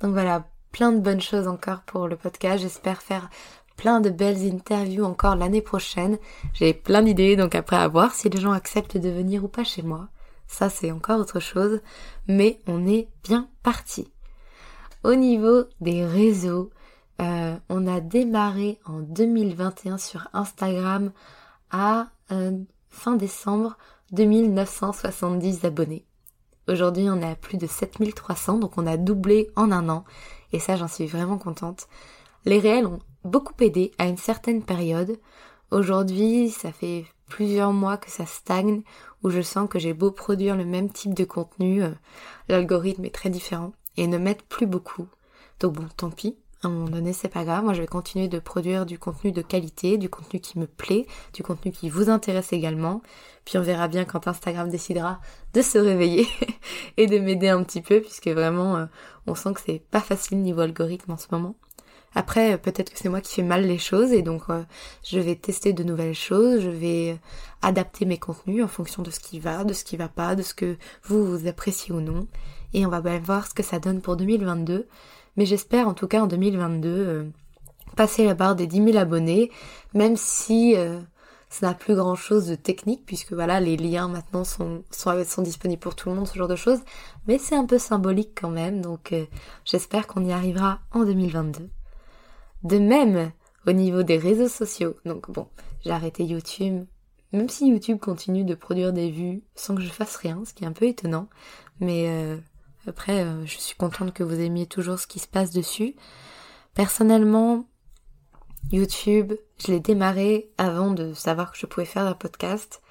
Donc 0.00 0.12
voilà, 0.12 0.44
plein 0.72 0.92
de 0.92 1.00
bonnes 1.00 1.20
choses 1.20 1.48
encore 1.48 1.82
pour 1.82 2.08
le 2.08 2.16
podcast. 2.16 2.62
J'espère 2.62 3.02
faire 3.02 3.30
plein 3.76 4.00
de 4.00 4.10
belles 4.10 4.42
interviews 4.52 5.04
encore 5.04 5.36
l'année 5.36 5.62
prochaine. 5.62 6.18
J'ai 6.54 6.74
plein 6.74 7.02
d'idées, 7.02 7.36
donc 7.36 7.54
après 7.54 7.76
à 7.76 7.88
voir 7.88 8.14
si 8.14 8.28
les 8.28 8.40
gens 8.40 8.52
acceptent 8.52 8.96
de 8.96 9.10
venir 9.10 9.44
ou 9.44 9.48
pas 9.48 9.64
chez 9.64 9.82
moi. 9.82 10.08
Ça 10.46 10.70
c'est 10.70 10.92
encore 10.92 11.20
autre 11.20 11.40
chose, 11.40 11.80
mais 12.26 12.60
on 12.66 12.86
est 12.86 13.08
bien 13.24 13.48
parti. 13.62 14.08
Au 15.06 15.14
niveau 15.14 15.66
des 15.80 16.04
réseaux, 16.04 16.70
euh, 17.22 17.56
on 17.68 17.86
a 17.86 18.00
démarré 18.00 18.80
en 18.86 18.98
2021 18.98 19.98
sur 19.98 20.26
Instagram 20.32 21.12
à 21.70 22.08
euh, 22.32 22.58
fin 22.88 23.14
décembre 23.14 23.78
2970 24.10 25.64
abonnés. 25.64 26.04
Aujourd'hui, 26.66 27.08
on 27.08 27.20
est 27.20 27.30
à 27.30 27.36
plus 27.36 27.56
de 27.56 27.68
7300, 27.68 28.58
donc 28.58 28.78
on 28.78 28.86
a 28.88 28.96
doublé 28.96 29.48
en 29.54 29.70
un 29.70 29.88
an. 29.88 30.04
Et 30.52 30.58
ça, 30.58 30.74
j'en 30.74 30.88
suis 30.88 31.06
vraiment 31.06 31.38
contente. 31.38 31.86
Les 32.44 32.58
réels 32.58 32.88
ont 32.88 32.98
beaucoup 33.22 33.54
aidé 33.60 33.92
à 33.98 34.06
une 34.06 34.16
certaine 34.16 34.64
période. 34.64 35.20
Aujourd'hui, 35.70 36.50
ça 36.50 36.72
fait 36.72 37.04
plusieurs 37.28 37.72
mois 37.72 37.96
que 37.96 38.10
ça 38.10 38.26
stagne, 38.26 38.82
où 39.22 39.30
je 39.30 39.40
sens 39.40 39.68
que 39.68 39.78
j'ai 39.78 39.94
beau 39.94 40.10
produire 40.10 40.56
le 40.56 40.64
même 40.64 40.90
type 40.90 41.14
de 41.14 41.24
contenu, 41.24 41.84
euh, 41.84 41.92
l'algorithme 42.48 43.04
est 43.04 43.14
très 43.14 43.30
différent, 43.30 43.72
et 43.96 44.06
ne 44.06 44.18
m'aide 44.18 44.42
plus 44.42 44.66
beaucoup. 44.66 45.08
Donc 45.60 45.74
bon, 45.74 45.86
tant 45.96 46.10
pis, 46.10 46.36
à 46.62 46.68
un 46.68 46.70
moment 46.70 46.88
donné, 46.88 47.12
c'est 47.12 47.28
pas 47.28 47.44
grave. 47.44 47.64
Moi, 47.64 47.74
je 47.74 47.80
vais 47.80 47.86
continuer 47.86 48.28
de 48.28 48.38
produire 48.38 48.86
du 48.86 48.98
contenu 48.98 49.32
de 49.32 49.42
qualité, 49.42 49.98
du 49.98 50.08
contenu 50.08 50.40
qui 50.40 50.58
me 50.58 50.66
plaît, 50.66 51.06
du 51.32 51.42
contenu 51.42 51.70
qui 51.70 51.90
vous 51.90 52.10
intéresse 52.10 52.52
également. 52.52 53.02
Puis 53.44 53.58
on 53.58 53.62
verra 53.62 53.88
bien 53.88 54.04
quand 54.04 54.26
Instagram 54.26 54.68
décidera 54.68 55.20
de 55.54 55.62
se 55.62 55.78
réveiller 55.78 56.26
et 56.96 57.06
de 57.06 57.18
m'aider 57.18 57.48
un 57.48 57.62
petit 57.62 57.82
peu, 57.82 58.00
puisque 58.00 58.28
vraiment, 58.28 58.76
euh, 58.76 58.86
on 59.26 59.34
sent 59.34 59.54
que 59.54 59.60
c'est 59.64 59.82
pas 59.90 60.00
facile 60.00 60.38
niveau 60.38 60.62
algorithme 60.62 61.12
en 61.12 61.16
ce 61.16 61.26
moment. 61.30 61.56
Après, 62.14 62.56
peut-être 62.56 62.90
que 62.90 62.98
c'est 62.98 63.10
moi 63.10 63.20
qui 63.20 63.34
fais 63.34 63.42
mal 63.42 63.66
les 63.66 63.76
choses 63.76 64.10
et 64.10 64.22
donc 64.22 64.44
euh, 64.48 64.62
je 65.04 65.20
vais 65.20 65.36
tester 65.36 65.74
de 65.74 65.84
nouvelles 65.84 66.14
choses, 66.14 66.62
je 66.62 66.70
vais 66.70 67.20
adapter 67.60 68.06
mes 68.06 68.16
contenus 68.16 68.64
en 68.64 68.68
fonction 68.68 69.02
de 69.02 69.10
ce 69.10 69.20
qui 69.20 69.38
va, 69.38 69.64
de 69.64 69.74
ce 69.74 69.84
qui 69.84 69.98
va 69.98 70.08
pas, 70.08 70.34
de 70.34 70.40
ce 70.40 70.54
que 70.54 70.78
vous, 71.04 71.26
vous 71.26 71.46
appréciez 71.46 71.92
ou 71.92 72.00
non. 72.00 72.26
Et 72.76 72.84
on 72.84 72.90
va 72.90 73.00
bien 73.00 73.18
voir 73.18 73.46
ce 73.46 73.54
que 73.54 73.62
ça 73.62 73.78
donne 73.78 74.02
pour 74.02 74.16
2022. 74.16 74.86
Mais 75.36 75.46
j'espère 75.46 75.88
en 75.88 75.94
tout 75.94 76.06
cas 76.06 76.20
en 76.20 76.26
2022 76.26 76.88
euh, 76.88 77.24
passer 77.96 78.26
la 78.26 78.34
barre 78.34 78.54
des 78.54 78.66
10 78.66 78.92
000 78.92 78.98
abonnés, 78.98 79.50
même 79.94 80.18
si 80.18 80.76
euh, 80.76 81.00
ça 81.48 81.68
n'a 81.68 81.74
plus 81.74 81.94
grand 81.94 82.16
chose 82.16 82.46
de 82.46 82.54
technique, 82.54 83.06
puisque 83.06 83.32
voilà, 83.32 83.60
les 83.60 83.78
liens 83.78 84.08
maintenant 84.08 84.44
sont, 84.44 84.84
sont, 84.90 85.24
sont, 85.24 85.40
disponibles 85.40 85.80
pour 85.80 85.96
tout 85.96 86.10
le 86.10 86.16
monde, 86.16 86.28
ce 86.28 86.36
genre 86.36 86.48
de 86.48 86.54
choses. 86.56 86.80
Mais 87.26 87.38
c'est 87.38 87.56
un 87.56 87.64
peu 87.64 87.78
symbolique 87.78 88.38
quand 88.38 88.50
même, 88.50 88.82
donc 88.82 89.14
j'espère 89.64 90.06
qu'on 90.06 90.26
y 90.26 90.32
arrivera 90.32 90.80
en 90.92 91.04
2022. 91.04 91.70
De 92.62 92.78
même, 92.78 93.32
au 93.66 93.72
niveau 93.72 94.02
des 94.02 94.18
réseaux 94.18 94.48
sociaux, 94.48 94.96
donc 95.06 95.30
bon, 95.30 95.46
j'ai 95.82 95.92
arrêté 95.92 96.24
YouTube, 96.24 96.84
même 97.32 97.48
si 97.48 97.68
YouTube 97.68 98.00
continue 98.00 98.44
de 98.44 98.54
produire 98.54 98.92
des 98.92 99.10
vues 99.10 99.42
sans 99.54 99.74
que 99.74 99.82
je 99.82 99.88
fasse 99.88 100.16
rien, 100.16 100.42
ce 100.44 100.52
qui 100.52 100.64
est 100.64 100.66
un 100.66 100.72
peu 100.72 100.86
étonnant, 100.86 101.28
mais 101.80 102.08
euh, 102.08 102.36
après, 102.88 103.24
euh, 103.24 103.44
je 103.46 103.58
suis 103.58 103.76
contente 103.76 104.12
que 104.12 104.22
vous 104.22 104.40
aimiez 104.40 104.66
toujours 104.66 104.98
ce 104.98 105.06
qui 105.06 105.18
se 105.18 105.26
passe 105.26 105.50
dessus. 105.50 105.94
Personnellement, 106.74 107.66
YouTube, 108.70 109.34
je 109.58 109.68
l'ai 109.68 109.80
démarré 109.80 110.50
avant 110.58 110.90
de 110.90 111.14
savoir 111.14 111.52
que 111.52 111.58
je 111.58 111.66
pouvais 111.66 111.86
faire 111.86 112.06
un 112.06 112.14
podcast, 112.14 112.82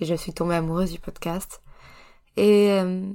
et 0.00 0.04
je 0.04 0.14
suis 0.14 0.32
tombée 0.32 0.54
amoureuse 0.54 0.92
du 0.92 0.98
podcast. 0.98 1.62
Et 2.36 2.70
euh, 2.72 3.06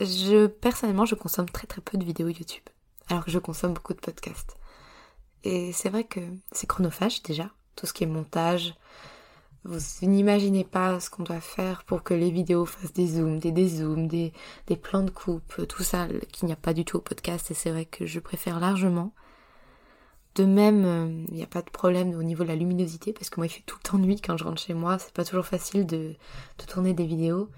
je, 0.00 0.46
personnellement, 0.46 1.06
je 1.06 1.14
consomme 1.14 1.48
très 1.48 1.66
très 1.66 1.80
peu 1.80 1.98
de 1.98 2.04
vidéos 2.04 2.28
YouTube, 2.28 2.64
alors 3.08 3.24
que 3.24 3.30
je 3.30 3.38
consomme 3.38 3.74
beaucoup 3.74 3.94
de 3.94 4.00
podcasts. 4.00 4.56
Et 5.44 5.72
c'est 5.72 5.88
vrai 5.90 6.04
que 6.04 6.20
c'est 6.52 6.66
chronophage 6.66 7.22
déjà, 7.22 7.50
tout 7.76 7.86
ce 7.86 7.92
qui 7.92 8.04
est 8.04 8.08
montage. 8.08 8.74
Vous 9.70 10.06
n'imaginez 10.06 10.64
pas 10.64 10.98
ce 10.98 11.10
qu'on 11.10 11.24
doit 11.24 11.42
faire 11.42 11.84
pour 11.84 12.02
que 12.02 12.14
les 12.14 12.30
vidéos 12.30 12.64
fassent 12.64 12.94
des 12.94 13.06
zooms, 13.06 13.38
des 13.38 13.52
dézooms, 13.52 14.08
des, 14.08 14.32
des 14.66 14.76
plans 14.76 15.02
de 15.02 15.10
coupe, 15.10 15.66
tout 15.68 15.82
ça 15.82 16.08
qu'il 16.32 16.46
n'y 16.46 16.54
a 16.54 16.56
pas 16.56 16.72
du 16.72 16.86
tout 16.86 16.96
au 16.96 17.00
podcast 17.02 17.50
et 17.50 17.54
c'est 17.54 17.70
vrai 17.70 17.84
que 17.84 18.06
je 18.06 18.18
préfère 18.18 18.60
largement. 18.60 19.12
De 20.36 20.46
même, 20.46 20.84
euh, 20.86 21.24
il 21.28 21.34
n'y 21.34 21.42
a 21.42 21.46
pas 21.46 21.60
de 21.60 21.68
problème 21.68 22.14
au 22.14 22.22
niveau 22.22 22.44
de 22.44 22.48
la 22.48 22.56
luminosité 22.56 23.12
parce 23.12 23.28
que 23.28 23.38
moi 23.38 23.44
il 23.44 23.50
fait 23.50 23.62
tout 23.66 23.76
le 23.76 23.90
temps 23.90 23.98
nuit 23.98 24.22
quand 24.22 24.38
je 24.38 24.44
rentre 24.44 24.62
chez 24.62 24.72
moi, 24.72 24.98
c'est 24.98 25.12
pas 25.12 25.26
toujours 25.26 25.44
facile 25.44 25.84
de, 25.84 26.14
de 26.58 26.64
tourner 26.66 26.94
des 26.94 27.04
vidéos. 27.04 27.50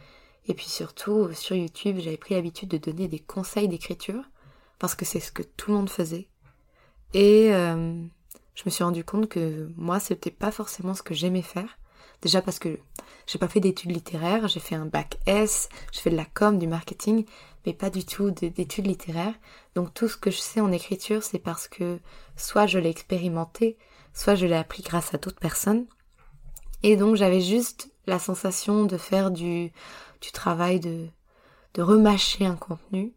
Et 0.49 0.55
puis 0.55 0.69
surtout, 0.69 1.33
sur 1.33 1.55
YouTube, 1.55 1.99
j'avais 2.01 2.17
pris 2.17 2.35
l'habitude 2.35 2.71
de 2.71 2.79
donner 2.79 3.07
des 3.07 3.21
conseils 3.21 3.69
d'écriture 3.69 4.25
parce 4.81 4.97
que 4.97 5.05
c'est 5.05 5.21
ce 5.21 5.31
que 5.31 5.45
tout 5.45 5.71
le 5.71 5.77
monde 5.77 5.91
faisait. 5.91 6.27
Et 7.15 7.55
euh, 7.55 8.03
je 8.57 8.63
me 8.67 8.71
suis 8.71 8.83
rendu 8.83 9.05
compte 9.05 9.29
que 9.29 9.71
moi, 9.77 10.01
c'était 10.01 10.33
pas 10.33 10.51
forcément 10.51 10.95
ce 10.95 11.05
que 11.05 11.15
j'aimais 11.15 11.43
faire. 11.43 11.79
Déjà 12.23 12.43
parce 12.43 12.59
que 12.59 12.79
j'ai 13.27 13.39
pas 13.39 13.49
fait 13.49 13.61
d'études 13.61 13.93
littéraires, 13.93 14.49
j'ai 14.49 14.61
fait 14.61 14.75
un 14.75 14.87
bac 14.87 15.19
S, 15.27 15.69
je 15.93 16.01
fais 16.01 16.11
de 16.11 16.17
la 16.17 16.25
com, 16.25 16.59
du 16.59 16.67
marketing, 16.67 17.25
mais 17.65 17.73
pas 17.73 17.91
du 17.91 18.05
tout 18.05 18.31
d'études 18.31 18.87
littéraires. 18.87 19.35
Donc 19.75 19.95
tout 19.95 20.09
ce 20.09 20.17
que 20.17 20.31
je 20.31 20.39
sais 20.39 20.61
en 20.61 20.73
écriture, 20.73 21.23
c'est 21.23 21.39
parce 21.39 21.69
que 21.69 21.99
soit 22.37 22.67
je 22.67 22.79
l'ai 22.79 22.91
expérimenté, 22.91 23.77
soit 24.13 24.35
je 24.35 24.47
l'ai 24.47 24.57
appris 24.57 24.83
grâce 24.83 25.15
à 25.15 25.19
d'autres 25.19 25.41
personnes. 25.41 25.87
Et 26.83 26.97
donc 26.97 27.17
j'avais 27.17 27.41
juste 27.41 27.91
la 28.07 28.19
sensation 28.19 28.85
de 28.85 28.97
faire 28.97 29.31
du, 29.31 29.73
du 30.21 30.33
travail 30.33 30.81
de, 30.81 31.07
de 31.75 31.83
remâcher 31.83 32.47
un 32.47 32.57
contenu 32.57 33.13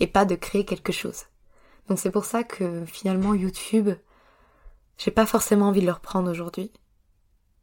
et 0.00 0.06
pas 0.06 0.24
de 0.24 0.34
créer 0.34 0.64
quelque 0.64 0.92
chose. 0.92 1.24
Donc 1.88 1.98
c'est 1.98 2.10
pour 2.10 2.24
ça 2.24 2.44
que 2.44 2.84
finalement 2.86 3.34
YouTube, 3.34 3.90
j'ai 4.98 5.10
pas 5.10 5.26
forcément 5.26 5.68
envie 5.68 5.80
de 5.80 5.86
le 5.86 5.92
reprendre 5.92 6.30
aujourd'hui. 6.30 6.70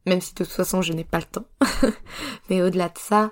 Même 0.05 0.21
si 0.21 0.33
de 0.33 0.43
toute 0.43 0.53
façon 0.53 0.81
je 0.81 0.93
n'ai 0.93 1.03
pas 1.03 1.19
le 1.19 1.25
temps. 1.25 1.47
Mais 2.49 2.61
au-delà 2.61 2.89
de 2.89 2.97
ça, 2.97 3.31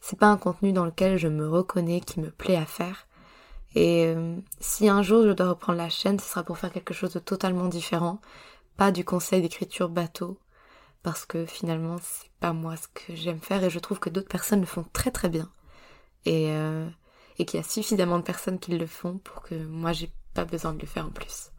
c'est 0.00 0.18
pas 0.18 0.28
un 0.28 0.36
contenu 0.36 0.72
dans 0.72 0.84
lequel 0.84 1.18
je 1.18 1.28
me 1.28 1.48
reconnais, 1.48 2.00
qui 2.00 2.20
me 2.20 2.30
plaît 2.30 2.56
à 2.56 2.66
faire. 2.66 3.06
Et 3.74 4.06
euh, 4.06 4.36
si 4.58 4.88
un 4.88 5.02
jour 5.02 5.22
je 5.24 5.32
dois 5.32 5.50
reprendre 5.50 5.78
la 5.78 5.88
chaîne, 5.88 6.18
ce 6.18 6.28
sera 6.28 6.42
pour 6.42 6.58
faire 6.58 6.72
quelque 6.72 6.94
chose 6.94 7.12
de 7.12 7.20
totalement 7.20 7.68
différent, 7.68 8.20
pas 8.76 8.90
du 8.90 9.04
conseil 9.04 9.42
d'écriture 9.42 9.88
bateau, 9.88 10.38
parce 11.02 11.24
que 11.24 11.46
finalement 11.46 11.96
c'est 12.02 12.30
pas 12.40 12.52
moi 12.52 12.76
ce 12.76 12.88
que 12.88 13.14
j'aime 13.14 13.40
faire 13.40 13.62
et 13.62 13.70
je 13.70 13.78
trouve 13.78 14.00
que 14.00 14.10
d'autres 14.10 14.28
personnes 14.28 14.60
le 14.60 14.66
font 14.66 14.84
très 14.92 15.10
très 15.10 15.28
bien. 15.28 15.48
Et, 16.26 16.50
euh, 16.50 16.88
et 17.38 17.44
qu'il 17.44 17.58
y 17.58 17.62
a 17.62 17.66
suffisamment 17.66 18.18
de 18.18 18.24
personnes 18.24 18.58
qui 18.58 18.76
le 18.76 18.86
font 18.86 19.18
pour 19.18 19.42
que 19.42 19.54
moi 19.54 19.92
j'ai 19.92 20.10
pas 20.34 20.44
besoin 20.44 20.72
de 20.72 20.80
le 20.80 20.86
faire 20.86 21.06
en 21.06 21.10
plus. 21.10 21.50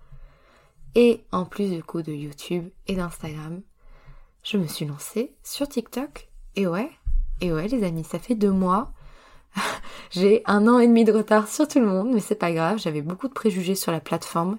Et 0.95 1.23
en 1.31 1.45
plus 1.45 1.69
du 1.69 1.83
coup 1.83 2.01
de 2.01 2.11
YouTube 2.11 2.69
et 2.87 2.95
d'Instagram, 2.95 3.61
je 4.43 4.57
me 4.57 4.67
suis 4.67 4.85
lancée 4.85 5.33
sur 5.43 5.67
TikTok. 5.67 6.29
Et 6.55 6.67
ouais, 6.67 6.89
et 7.39 7.51
ouais 7.51 7.67
les 7.67 7.83
amis, 7.83 8.03
ça 8.03 8.19
fait 8.19 8.35
deux 8.35 8.51
mois. 8.51 8.91
J'ai 10.11 10.43
un 10.45 10.67
an 10.67 10.79
et 10.79 10.87
demi 10.87 11.03
de 11.03 11.11
retard 11.11 11.47
sur 11.47 11.67
tout 11.67 11.79
le 11.79 11.85
monde, 11.85 12.11
mais 12.13 12.19
c'est 12.19 12.35
pas 12.35 12.51
grave, 12.51 12.79
j'avais 12.79 13.01
beaucoup 13.01 13.27
de 13.27 13.33
préjugés 13.33 13.75
sur 13.75 13.91
la 13.91 13.99
plateforme, 13.99 14.57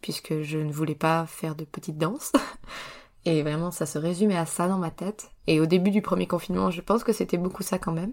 puisque 0.00 0.42
je 0.42 0.58
ne 0.58 0.72
voulais 0.72 0.94
pas 0.94 1.26
faire 1.26 1.54
de 1.54 1.64
petites 1.64 1.98
danses. 1.98 2.32
Et 3.26 3.42
vraiment, 3.42 3.70
ça 3.70 3.86
se 3.86 3.98
résumait 3.98 4.36
à 4.36 4.44
ça 4.44 4.68
dans 4.68 4.78
ma 4.78 4.90
tête. 4.90 5.30
Et 5.46 5.60
au 5.60 5.66
début 5.66 5.90
du 5.90 6.02
premier 6.02 6.26
confinement, 6.26 6.70
je 6.70 6.82
pense 6.82 7.04
que 7.04 7.12
c'était 7.12 7.38
beaucoup 7.38 7.62
ça 7.62 7.78
quand 7.78 7.92
même. 7.92 8.12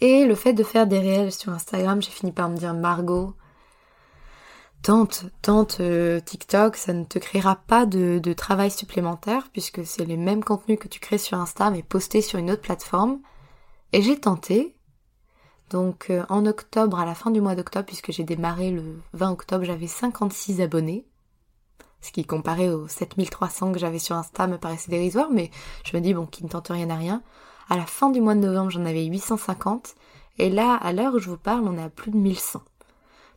Et 0.00 0.26
le 0.26 0.36
fait 0.36 0.52
de 0.52 0.62
faire 0.62 0.86
des 0.86 1.00
réels 1.00 1.32
sur 1.32 1.52
Instagram, 1.52 2.00
j'ai 2.00 2.10
fini 2.10 2.30
par 2.30 2.48
me 2.48 2.56
dire 2.56 2.72
Margot, 2.72 3.34
tente, 4.82 5.26
tente 5.42 5.80
euh, 5.80 6.20
TikTok, 6.20 6.76
ça 6.76 6.92
ne 6.92 7.04
te 7.04 7.18
créera 7.18 7.56
pas 7.56 7.86
de, 7.86 8.20
travail 8.32 8.70
supplémentaire 8.70 9.48
puisque 9.52 9.84
c'est 9.84 10.04
les 10.04 10.16
mêmes 10.16 10.44
contenus 10.44 10.78
que 10.78 10.88
tu 10.88 11.00
crées 11.00 11.18
sur 11.18 11.38
Insta 11.38 11.70
mais 11.70 11.82
postés 11.82 12.22
sur 12.22 12.38
une 12.38 12.50
autre 12.50 12.62
plateforme. 12.62 13.20
Et 13.92 14.02
j'ai 14.02 14.18
tenté. 14.18 14.74
Donc 15.70 16.06
euh, 16.10 16.24
en 16.28 16.46
octobre, 16.46 16.98
à 16.98 17.04
la 17.04 17.14
fin 17.14 17.30
du 17.30 17.40
mois 17.40 17.54
d'octobre, 17.54 17.86
puisque 17.86 18.12
j'ai 18.12 18.24
démarré 18.24 18.70
le 18.70 19.00
20 19.12 19.32
octobre, 19.32 19.64
j'avais 19.64 19.86
56 19.86 20.60
abonnés. 20.60 21.04
Ce 22.00 22.12
qui 22.12 22.24
comparé 22.24 22.70
aux 22.70 22.86
7300 22.86 23.72
que 23.72 23.78
j'avais 23.78 23.98
sur 23.98 24.16
Insta 24.16 24.46
me 24.46 24.56
paraissait 24.56 24.90
dérisoire, 24.90 25.28
mais 25.32 25.50
je 25.84 25.96
me 25.96 26.00
dis 26.00 26.14
bon, 26.14 26.26
qui 26.26 26.44
ne 26.44 26.48
tente 26.48 26.68
rien 26.68 26.90
à 26.90 26.96
rien. 26.96 27.22
À 27.68 27.76
la 27.76 27.86
fin 27.86 28.10
du 28.10 28.20
mois 28.20 28.34
de 28.34 28.40
novembre, 28.40 28.70
j'en 28.70 28.84
avais 28.86 29.04
850. 29.04 29.94
Et 30.38 30.48
là, 30.48 30.74
à 30.74 30.92
l'heure 30.92 31.14
où 31.14 31.18
je 31.18 31.28
vous 31.28 31.36
parle, 31.36 31.64
on 31.66 31.76
est 31.76 31.82
à 31.82 31.90
plus 31.90 32.10
de 32.10 32.16
1100. 32.16 32.62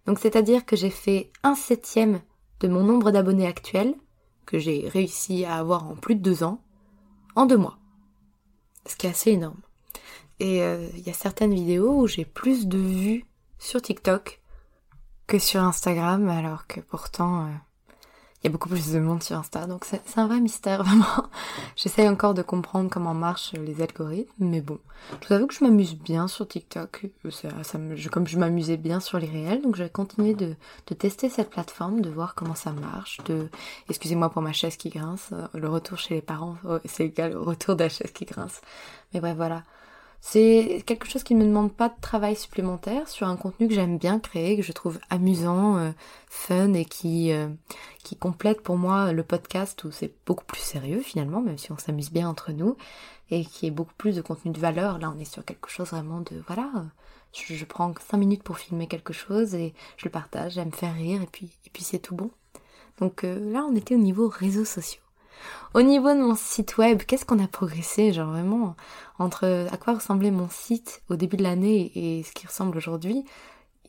Donc 0.05 0.20
c'est-à-dire 0.20 0.65
que 0.65 0.75
j'ai 0.75 0.89
fait 0.89 1.31
un 1.43 1.55
septième 1.55 2.22
de 2.60 2.67
mon 2.67 2.84
nombre 2.84 3.12
d'abonnés 3.12 3.48
actuel, 3.48 3.96
que 4.46 4.60
j'ai 4.60 4.88
réussi 4.89 5.46
à 5.46 5.55
avoir 5.55 5.88
en 5.88 5.96
plus 5.96 6.15
de 6.15 6.22
deux 6.22 6.43
ans, 6.43 6.62
en 7.36 7.46
deux 7.46 7.58
mois. 7.58 7.77
Ce 8.86 8.96
qui 8.96 9.08
est 9.08 9.12
assez 9.12 9.31
énorme. 9.31 9.62
Et 10.39 10.63
euh, 10.63 10.88
il 10.96 11.05
y 11.05 11.10
a 11.10 11.13
certaines 11.13 11.53
vidéos 11.53 12.01
où 12.01 12.08
j'ai 12.08 12.25
plus 12.25 12.67
de 12.67 12.77
vues 12.77 13.25
sur 13.60 13.81
TikTok 13.81 14.41
que 15.27 15.39
sur 15.39 15.62
Instagram, 15.62 16.29
alors 16.29 16.65
que 16.67 16.79
pourtant 16.79 17.46
euh, 17.46 17.50
il 18.42 18.48
y 18.48 18.50
a 18.50 18.52
beaucoup 18.52 18.70
plus 18.70 18.92
de 18.92 19.00
monde 19.00 19.22
sur 19.22 19.38
Insta, 19.38 19.68
donc 19.68 19.86
c'est 19.86 20.02
un 20.18 20.26
vrai 20.26 20.40
mystère, 20.40 20.84
vraiment. 20.84 21.30
J'essaye 21.76 22.10
encore 22.10 22.34
de 22.34 22.42
comprendre 22.42 22.90
comment 22.90 23.14
marchent 23.14 23.54
les 23.54 23.82
algorithmes, 23.82 24.32
mais 24.40 24.62
bon. 24.62 24.80
Je 25.22 25.28
vous 25.28 25.34
avoue 25.34 25.48
que 25.48 25.54
je 25.54 25.64
m'amuse 25.64 25.96
bien 25.96 26.28
sur 26.28 26.48
TikTok, 26.48 27.06
ça, 27.30 27.50
ça 27.64 27.80
je, 27.96 28.10
comme 28.10 28.28
je 28.28 28.38
m'amusais 28.40 28.78
bien 28.78 29.00
sur 29.00 29.20
les 29.20 29.28
réels, 29.28 29.62
donc 29.62 29.76
je 29.76 29.84
vais 29.84 29.90
continuer 29.90 30.34
de, 30.34 30.56
de, 30.88 30.94
tester 30.96 31.30
cette 31.30 31.50
plateforme, 31.52 32.02
de 32.02 32.10
voir 32.10 32.34
comment 32.36 32.56
ça 32.56 32.72
marche, 32.72 33.20
de... 33.26 33.50
Excusez-moi 33.90 34.30
pour 34.30 34.42
ma 34.42 34.54
chaise 34.54 34.76
qui 34.76 34.90
grince, 34.90 35.32
le 35.54 35.70
retour 35.70 35.98
chez 36.00 36.16
les 36.16 36.22
parents, 36.22 36.56
oh, 36.68 36.78
c'est 36.86 37.06
égal 37.06 37.36
au 37.36 37.44
retour 37.44 37.76
de 37.76 37.84
la 37.84 37.90
chaise 37.90 38.12
qui 38.12 38.26
grince. 38.26 38.62
Mais 39.14 39.20
bref, 39.20 39.36
voilà. 39.36 39.64
C'est 40.24 40.84
quelque 40.86 41.08
chose 41.08 41.24
qui 41.24 41.34
ne 41.34 41.40
me 41.40 41.46
demande 41.50 41.74
pas 41.74 41.90
de 41.90 42.00
travail 42.00 42.36
supplémentaire 42.36 43.08
sur 43.10 43.28
un 43.28 43.36
contenu 43.36 43.68
que 43.68 43.74
j'aime 43.74 43.98
bien 43.98 44.20
créer, 44.20 44.56
que 44.56 44.62
je 44.62 44.72
trouve 44.72 45.00
amusant, 45.10 45.78
euh, 45.78 45.92
fun 46.30 46.74
et 46.74 46.86
qui, 46.86 47.32
euh, 47.32 47.48
qui 48.01 48.15
complète 48.15 48.62
pour 48.62 48.77
moi 48.77 49.12
le 49.12 49.24
podcast 49.24 49.84
où 49.84 49.91
c'est 49.91 50.13
beaucoup 50.25 50.46
plus 50.46 50.62
sérieux 50.62 51.01
finalement, 51.01 51.41
même 51.41 51.58
si 51.58 51.72
on 51.72 51.77
s'amuse 51.77 52.12
bien 52.12 52.27
entre 52.29 52.51
nous, 52.51 52.77
et 53.29 53.46
qui 53.46 53.67
est 53.67 53.72
beaucoup 53.72 53.93
plus 53.98 54.15
de 54.15 54.22
contenu 54.22 54.51
de 54.51 54.60
valeur. 54.60 55.00
Là, 55.00 55.13
on 55.15 55.20
est 55.20 55.25
sur 55.25 55.46
quelque 55.46 55.70
chose 55.70 55.89
vraiment 55.89 56.22
de, 56.22 56.43
voilà, 56.48 56.70
je, 57.34 57.65
prends 57.65 57.93
cinq 58.10 58.17
minutes 58.17 58.43
pour 58.43 58.58
filmer 58.58 58.88
quelque 58.88 59.13
chose 59.13 59.55
et 59.55 59.74
je 59.98 60.05
le 60.05 60.12
partage, 60.12 60.53
j'aime 60.53 60.72
faire 60.72 60.93
rire 60.93 61.22
et 61.22 61.27
puis, 61.27 61.51
et 61.65 61.70
puis 61.72 61.84
c'est 61.84 62.00
tout 62.00 62.15
bon. 62.15 62.31
Donc 63.00 63.24
euh, 63.24 63.51
là, 63.51 63.65
on 63.70 63.75
était 63.75 63.96
au 63.96 64.00
niveau 64.00 64.27
réseaux 64.27 64.65
sociaux. 64.65 65.01
Au 65.74 65.81
niveau 65.81 66.10
de 66.10 66.20
mon 66.20 66.36
site 66.36 66.77
web, 66.77 67.01
qu'est-ce 67.03 67.25
qu'on 67.25 67.43
a 67.43 67.48
progressé, 67.48 68.13
genre 68.13 68.29
vraiment, 68.29 68.75
entre 69.17 69.67
à 69.72 69.77
quoi 69.77 69.96
ressemblait 69.96 70.29
mon 70.29 70.50
site 70.50 71.01
au 71.10 71.15
début 71.15 71.38
de 71.38 71.43
l'année 71.43 71.91
et 71.96 72.24
ce 72.24 72.31
qui 72.34 72.46
ressemble 72.46 72.77
aujourd'hui, 72.77 73.25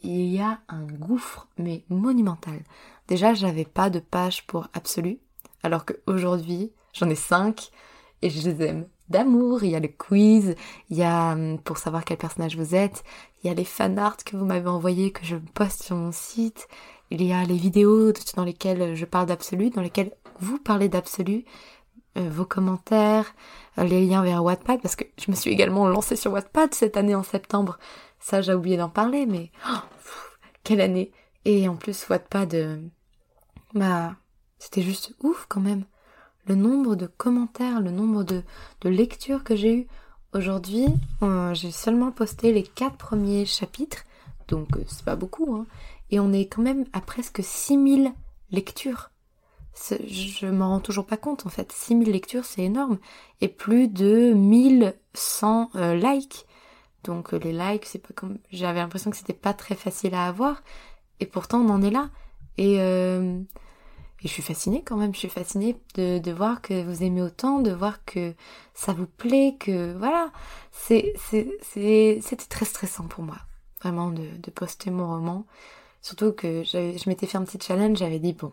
il 0.03 0.27
y 0.27 0.41
a 0.41 0.61
un 0.69 0.85
gouffre, 0.85 1.49
mais 1.59 1.85
monumental. 1.89 2.61
Déjà, 3.09 3.35
j'avais 3.35 3.65
pas 3.65 3.91
de 3.91 3.99
page 3.99 4.47
pour 4.47 4.69
Absolu, 4.75 5.19
alors 5.63 5.85
qu'aujourd'hui, 5.85 6.73
j'en 6.93 7.11
ai 7.11 7.15
cinq 7.15 7.71
et 8.23 8.31
je 8.31 8.49
les 8.49 8.65
aime 8.65 8.87
d'amour. 9.09 9.65
Il 9.65 9.71
y 9.71 9.77
a 9.77 9.81
le 9.81 9.89
quiz, 9.89 10.55
il 10.91 10.97
y 10.97 11.03
a 11.03 11.33
hum, 11.33 11.59
pour 11.59 11.79
savoir 11.79 12.05
quel 12.05 12.17
personnage 12.17 12.57
vous 12.57 12.75
êtes, 12.75 13.05
il 13.43 13.49
y 13.49 13.51
a 13.51 13.55
les 13.55 13.65
fan 13.65 13.99
art 13.99 14.17
que 14.19 14.37
vous 14.37 14.45
m'avez 14.45 14.69
envoyés 14.69 15.13
que 15.13 15.25
je 15.25 15.37
poste 15.37 15.83
sur 15.83 15.97
mon 15.97 16.13
site, 16.13 16.69
il 17.11 17.23
y 17.23 17.33
a 17.33 17.45
les 17.45 17.57
vidéos 17.57 18.13
dans 18.37 18.45
lesquelles 18.45 18.95
je 18.95 19.05
parle 19.05 19.27
d'absolu, 19.27 19.71
dans 19.71 19.83
lesquelles 19.83 20.13
vous 20.41 20.59
parlez 20.59 20.89
d'absolu, 20.89 21.45
euh, 22.19 22.29
vos 22.31 22.45
commentaires, 22.45 23.35
euh, 23.79 23.85
les 23.85 24.07
liens 24.07 24.23
vers 24.23 24.45
Wattpad, 24.45 24.81
parce 24.83 24.97
que 24.97 25.05
je 25.19 25.31
me 25.31 25.37
suis 25.37 25.51
également 25.51 25.87
lancée 25.89 26.17
sur 26.17 26.33
Wattpad 26.33 26.75
cette 26.75 26.97
année 26.97 27.15
en 27.15 27.23
septembre. 27.23 27.79
Ça, 28.23 28.41
j'ai 28.41 28.55
oublié 28.55 28.79
d'en 28.79 28.88
parler, 28.88 29.26
mais 29.26 29.50
oh, 29.69 29.79
quelle 30.64 30.81
année 30.81 31.12
Et 31.45 31.69
en 31.69 31.76
plus, 31.76 32.09
Wattpad, 32.09 32.55
euh, 32.55 32.81
bah, 33.75 34.17
c'était 34.59 34.81
juste 34.81 35.14
ouf 35.23 35.45
quand 35.49 35.61
même. 35.61 35.85
Le 36.47 36.55
nombre 36.55 36.97
de 36.97 37.07
commentaires, 37.07 37.83
le 37.83 37.91
nombre 37.91 38.25
de, 38.25 38.43
de 38.81 38.88
lectures 38.88 39.45
que 39.45 39.55
j'ai 39.55 39.76
eu. 39.76 39.87
Aujourd'hui, 40.33 40.87
j'ai 41.52 41.71
seulement 41.71 42.11
posté 42.11 42.52
les 42.52 42.62
quatre 42.62 42.97
premiers 42.97 43.45
chapitres, 43.45 44.05
donc 44.49 44.69
c'est 44.88 45.05
pas 45.05 45.14
beaucoup, 45.14 45.55
hein 45.55 45.67
et 46.12 46.21
on 46.21 46.33
est 46.33 46.45
quand 46.45 46.62
même 46.62 46.85
à 46.93 47.00
presque 47.00 47.43
6000 47.43 48.12
lectures. 48.52 49.11
Je 49.91 50.47
m'en 50.47 50.69
rends 50.69 50.81
toujours 50.81 51.07
pas 51.07 51.17
compte 51.17 51.47
en 51.47 51.49
fait. 51.49 51.73
6000 51.73 52.12
lectures, 52.12 52.45
c'est 52.45 52.62
énorme. 52.62 52.99
Et 53.41 53.49
plus 53.49 53.88
de 53.88 54.35
1100 54.35 55.71
euh, 55.75 55.95
likes. 55.95 56.47
Donc 57.05 57.35
euh, 57.35 57.39
les 57.39 57.53
likes, 57.53 57.87
c'est 57.87 57.99
pas 57.99 58.15
comme. 58.15 58.39
J'avais 58.51 58.81
l'impression 58.81 59.11
que 59.11 59.17
c'était 59.17 59.33
pas 59.33 59.55
très 59.55 59.75
facile 59.75 60.15
à 60.15 60.27
avoir. 60.27 60.63
Et 61.21 61.27
pourtant, 61.27 61.61
on 61.61 61.69
en 61.71 61.83
est 61.83 61.91
là. 61.91 62.11
Et, 62.59 62.81
euh, 62.81 63.41
et 64.23 64.29
je 64.29 64.29
suis 64.29 64.43
fascinée 64.43 64.83
quand 64.85 64.97
même. 64.97 65.15
Je 65.15 65.21
suis 65.21 65.29
fascinée 65.29 65.77
de, 65.95 66.19
de 66.19 66.33
voir 66.33 66.63
que 66.63 66.83
vous 66.83 67.03
aimez 67.03 67.23
autant, 67.23 67.61
de 67.61 67.73
voir 67.73 68.05
que 68.05 68.35
ça 68.75 68.93
vous 68.93 69.07
plaît, 69.07 69.57
que 69.59 69.97
voilà. 69.97 70.31
C'est, 70.71 71.15
c'était 71.21 72.37
très 72.49 72.65
stressant 72.65 73.07
pour 73.07 73.25
moi. 73.25 73.39
Vraiment 73.83 74.11
de, 74.11 74.27
de 74.39 74.51
poster 74.51 74.91
mon 74.91 75.09
roman. 75.09 75.47
Surtout 76.03 76.33
que 76.33 76.65
je 76.65 77.09
m'étais 77.09 77.27
fait 77.27 77.39
un 77.39 77.45
petit 77.45 77.65
challenge, 77.65 77.99
j'avais 77.99 78.19
dit 78.19 78.33
bon, 78.33 78.53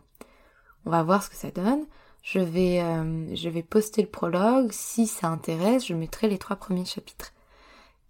on 0.86 0.92
va 0.92 1.02
voir 1.04 1.24
ce 1.24 1.30
que 1.30 1.36
ça 1.36 1.50
donne. 1.52 1.86
Je 2.22 2.40
vais, 2.40 2.82
euh, 2.82 3.36
je 3.36 3.50
vais 3.50 3.64
poster 3.64 4.02
le 4.02 4.08
prologue. 4.08 4.72
Si 4.72 5.08
ça 5.08 5.28
intéresse, 5.30 5.88
je 5.88 5.94
mettrai 5.94 6.28
les 6.28 6.38
trois 6.38 6.58
premiers 6.58 6.86
chapitres. 6.86 7.32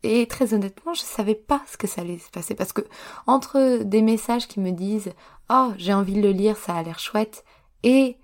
Et 0.04 0.28
très 0.28 0.54
honnêtement, 0.54 0.94
je 0.94 1.02
savais 1.02 1.36
pas 1.36 1.62
ce 1.70 1.78
que 1.78 1.88
ça 1.88 2.02
allait 2.02 2.20
se 2.20 2.30
passer 2.30 2.56
parce 2.56 2.72
que 2.72 2.82
entre 3.28 3.84
des 3.84 4.02
messages 4.02 4.48
qui 4.48 4.60
me 4.60 4.72
disent 4.72 5.12
"Oh, 5.50 5.74
j'ai 5.78 5.94
envie 5.94 6.14
de 6.14 6.22
le 6.22 6.32
lire, 6.32 6.58
ça 6.58 6.76
a 6.76 6.84
l'air 6.84 7.00
chouette" 7.00 7.44
et 7.84 8.18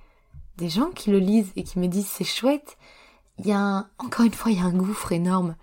des 0.57 0.69
gens 0.69 0.91
qui 0.91 1.11
le 1.11 1.19
lisent 1.19 1.51
et 1.55 1.63
qui 1.63 1.79
me 1.79 1.87
disent 1.87 2.07
"C'est 2.07 2.23
chouette", 2.23 2.77
il 3.39 3.47
y 3.47 3.51
a 3.51 3.87
encore 3.99 4.25
une 4.25 4.33
fois, 4.33 4.51
il 4.51 4.57
y 4.57 4.61
a 4.61 4.65
un 4.65 4.73
gouffre 4.73 5.11
énorme. 5.11 5.55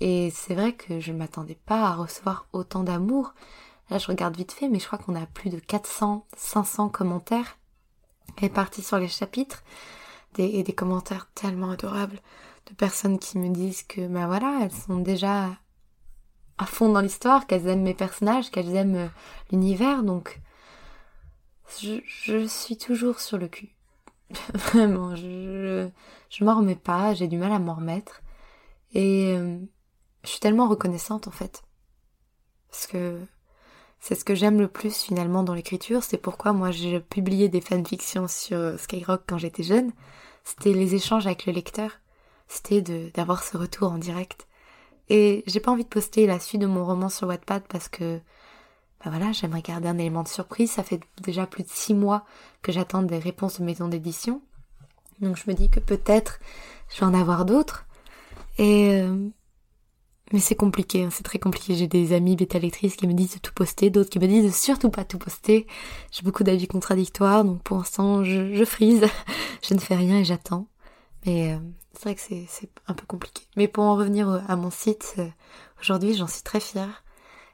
Et 0.00 0.30
c'est 0.30 0.54
vrai 0.54 0.72
que 0.74 1.00
je 1.00 1.12
m'attendais 1.12 1.58
pas 1.66 1.82
à 1.86 1.94
recevoir 1.94 2.46
autant 2.52 2.82
d'amour. 2.82 3.34
Là, 3.90 3.98
je 3.98 4.06
regarde 4.06 4.36
vite 4.36 4.52
fait, 4.52 4.68
mais 4.68 4.80
je 4.80 4.86
crois 4.86 4.98
qu'on 4.98 5.14
a 5.14 5.26
plus 5.26 5.50
de 5.50 5.58
400, 5.58 6.26
500 6.36 6.88
commentaires 6.88 7.58
répartis 8.40 8.82
sur 8.82 8.98
les 8.98 9.08
chapitres. 9.08 9.62
Et 10.38 10.62
des 10.62 10.72
commentaires 10.72 11.28
tellement 11.34 11.70
adorables 11.70 12.18
de 12.72 12.76
personnes 12.76 13.18
qui 13.18 13.38
me 13.38 13.50
disent 13.50 13.82
que, 13.82 14.06
bah 14.08 14.26
voilà, 14.26 14.60
elles 14.62 14.72
sont 14.72 14.96
déjà 14.96 15.50
à 16.58 16.66
fond 16.66 16.90
dans 16.90 17.00
l'histoire, 17.00 17.46
qu'elles 17.46 17.66
aiment 17.68 17.82
mes 17.82 17.94
personnages, 17.94 18.50
qu'elles 18.50 18.74
aiment 18.74 18.96
euh, 18.96 19.08
l'univers, 19.50 20.02
donc 20.02 20.40
je, 21.80 22.00
je, 22.06 22.46
suis 22.46 22.76
toujours 22.76 23.20
sur 23.20 23.38
le 23.38 23.48
cul. 23.48 23.74
Vraiment, 24.54 25.14
je, 25.16 25.88
je 26.30 26.44
m'en 26.44 26.56
remets 26.56 26.76
pas, 26.76 27.14
j'ai 27.14 27.28
du 27.28 27.36
mal 27.38 27.52
à 27.52 27.58
m'en 27.58 27.74
remettre. 27.74 28.22
Et 28.94 29.34
euh, 29.36 29.58
je 30.24 30.30
suis 30.30 30.40
tellement 30.40 30.68
reconnaissante 30.68 31.28
en 31.28 31.30
fait. 31.30 31.62
Parce 32.70 32.86
que 32.86 33.20
c'est 34.00 34.14
ce 34.14 34.24
que 34.24 34.34
j'aime 34.34 34.58
le 34.58 34.68
plus 34.68 35.02
finalement 35.02 35.42
dans 35.42 35.54
l'écriture, 35.54 36.02
c'est 36.02 36.18
pourquoi 36.18 36.52
moi 36.52 36.70
j'ai 36.70 37.00
publié 37.00 37.48
des 37.48 37.60
fanfictions 37.60 38.28
sur 38.28 38.78
Skyrock 38.78 39.22
quand 39.26 39.38
j'étais 39.38 39.62
jeune. 39.62 39.92
C'était 40.44 40.72
les 40.72 40.94
échanges 40.94 41.26
avec 41.26 41.46
le 41.46 41.52
lecteur, 41.52 41.92
c'était 42.52 42.82
d'avoir 43.14 43.42
ce 43.42 43.56
retour 43.56 43.92
en 43.92 43.98
direct. 43.98 44.46
Et 45.08 45.42
j'ai 45.46 45.60
pas 45.60 45.70
envie 45.70 45.84
de 45.84 45.88
poster 45.88 46.26
la 46.26 46.38
suite 46.38 46.60
de 46.60 46.66
mon 46.66 46.84
roman 46.84 47.08
sur 47.08 47.28
Wattpad 47.28 47.62
parce 47.68 47.88
que 47.88 48.20
bah 49.04 49.10
voilà, 49.10 49.32
j'aimerais 49.32 49.62
garder 49.62 49.88
un 49.88 49.98
élément 49.98 50.22
de 50.22 50.28
surprise. 50.28 50.70
Ça 50.70 50.82
fait 50.82 51.00
déjà 51.22 51.46
plus 51.46 51.64
de 51.64 51.68
six 51.68 51.94
mois 51.94 52.24
que 52.60 52.70
j'attends 52.70 53.02
des 53.02 53.18
réponses 53.18 53.58
de 53.58 53.64
maison 53.64 53.88
d'édition. 53.88 54.42
Donc 55.20 55.36
je 55.36 55.50
me 55.50 55.54
dis 55.54 55.70
que 55.70 55.80
peut-être 55.80 56.40
je 56.88 57.00
vais 57.00 57.06
en 57.06 57.14
avoir 57.14 57.44
d'autres. 57.44 57.86
Et 58.58 58.90
euh, 58.92 59.28
mais 60.32 60.40
c'est 60.40 60.54
compliqué, 60.54 61.04
hein, 61.04 61.08
c'est 61.10 61.24
très 61.24 61.38
compliqué. 61.38 61.74
J'ai 61.74 61.88
des 61.88 62.12
amis 62.12 62.36
bêta 62.36 62.58
lectrices 62.58 62.96
qui 62.96 63.06
me 63.06 63.14
disent 63.14 63.34
de 63.34 63.40
tout 63.40 63.52
poster, 63.54 63.90
d'autres 63.90 64.10
qui 64.10 64.18
me 64.18 64.26
disent 64.26 64.44
de 64.44 64.50
surtout 64.50 64.90
pas 64.90 65.04
tout 65.04 65.18
poster. 65.18 65.66
J'ai 66.10 66.22
beaucoup 66.22 66.44
d'avis 66.44 66.68
contradictoires, 66.68 67.44
donc 67.44 67.62
pour 67.62 67.78
l'instant 67.78 68.24
je, 68.24 68.54
je 68.54 68.64
frise, 68.64 69.06
je 69.68 69.74
ne 69.74 69.80
fais 69.80 69.96
rien 69.96 70.18
et 70.18 70.24
j'attends. 70.24 70.68
Mais 71.26 71.52
euh, 71.52 71.58
c'est 71.92 72.02
vrai 72.04 72.14
que 72.14 72.20
c'est 72.20 72.70
un 72.88 72.94
peu 72.94 73.06
compliqué. 73.06 73.44
Mais 73.56 73.68
pour 73.68 73.84
en 73.84 73.96
revenir 73.96 74.42
à 74.48 74.56
mon 74.56 74.70
site, 74.70 75.14
euh, 75.18 75.28
aujourd'hui 75.80 76.14
j'en 76.14 76.26
suis 76.26 76.42
très 76.42 76.60
fière. 76.60 77.04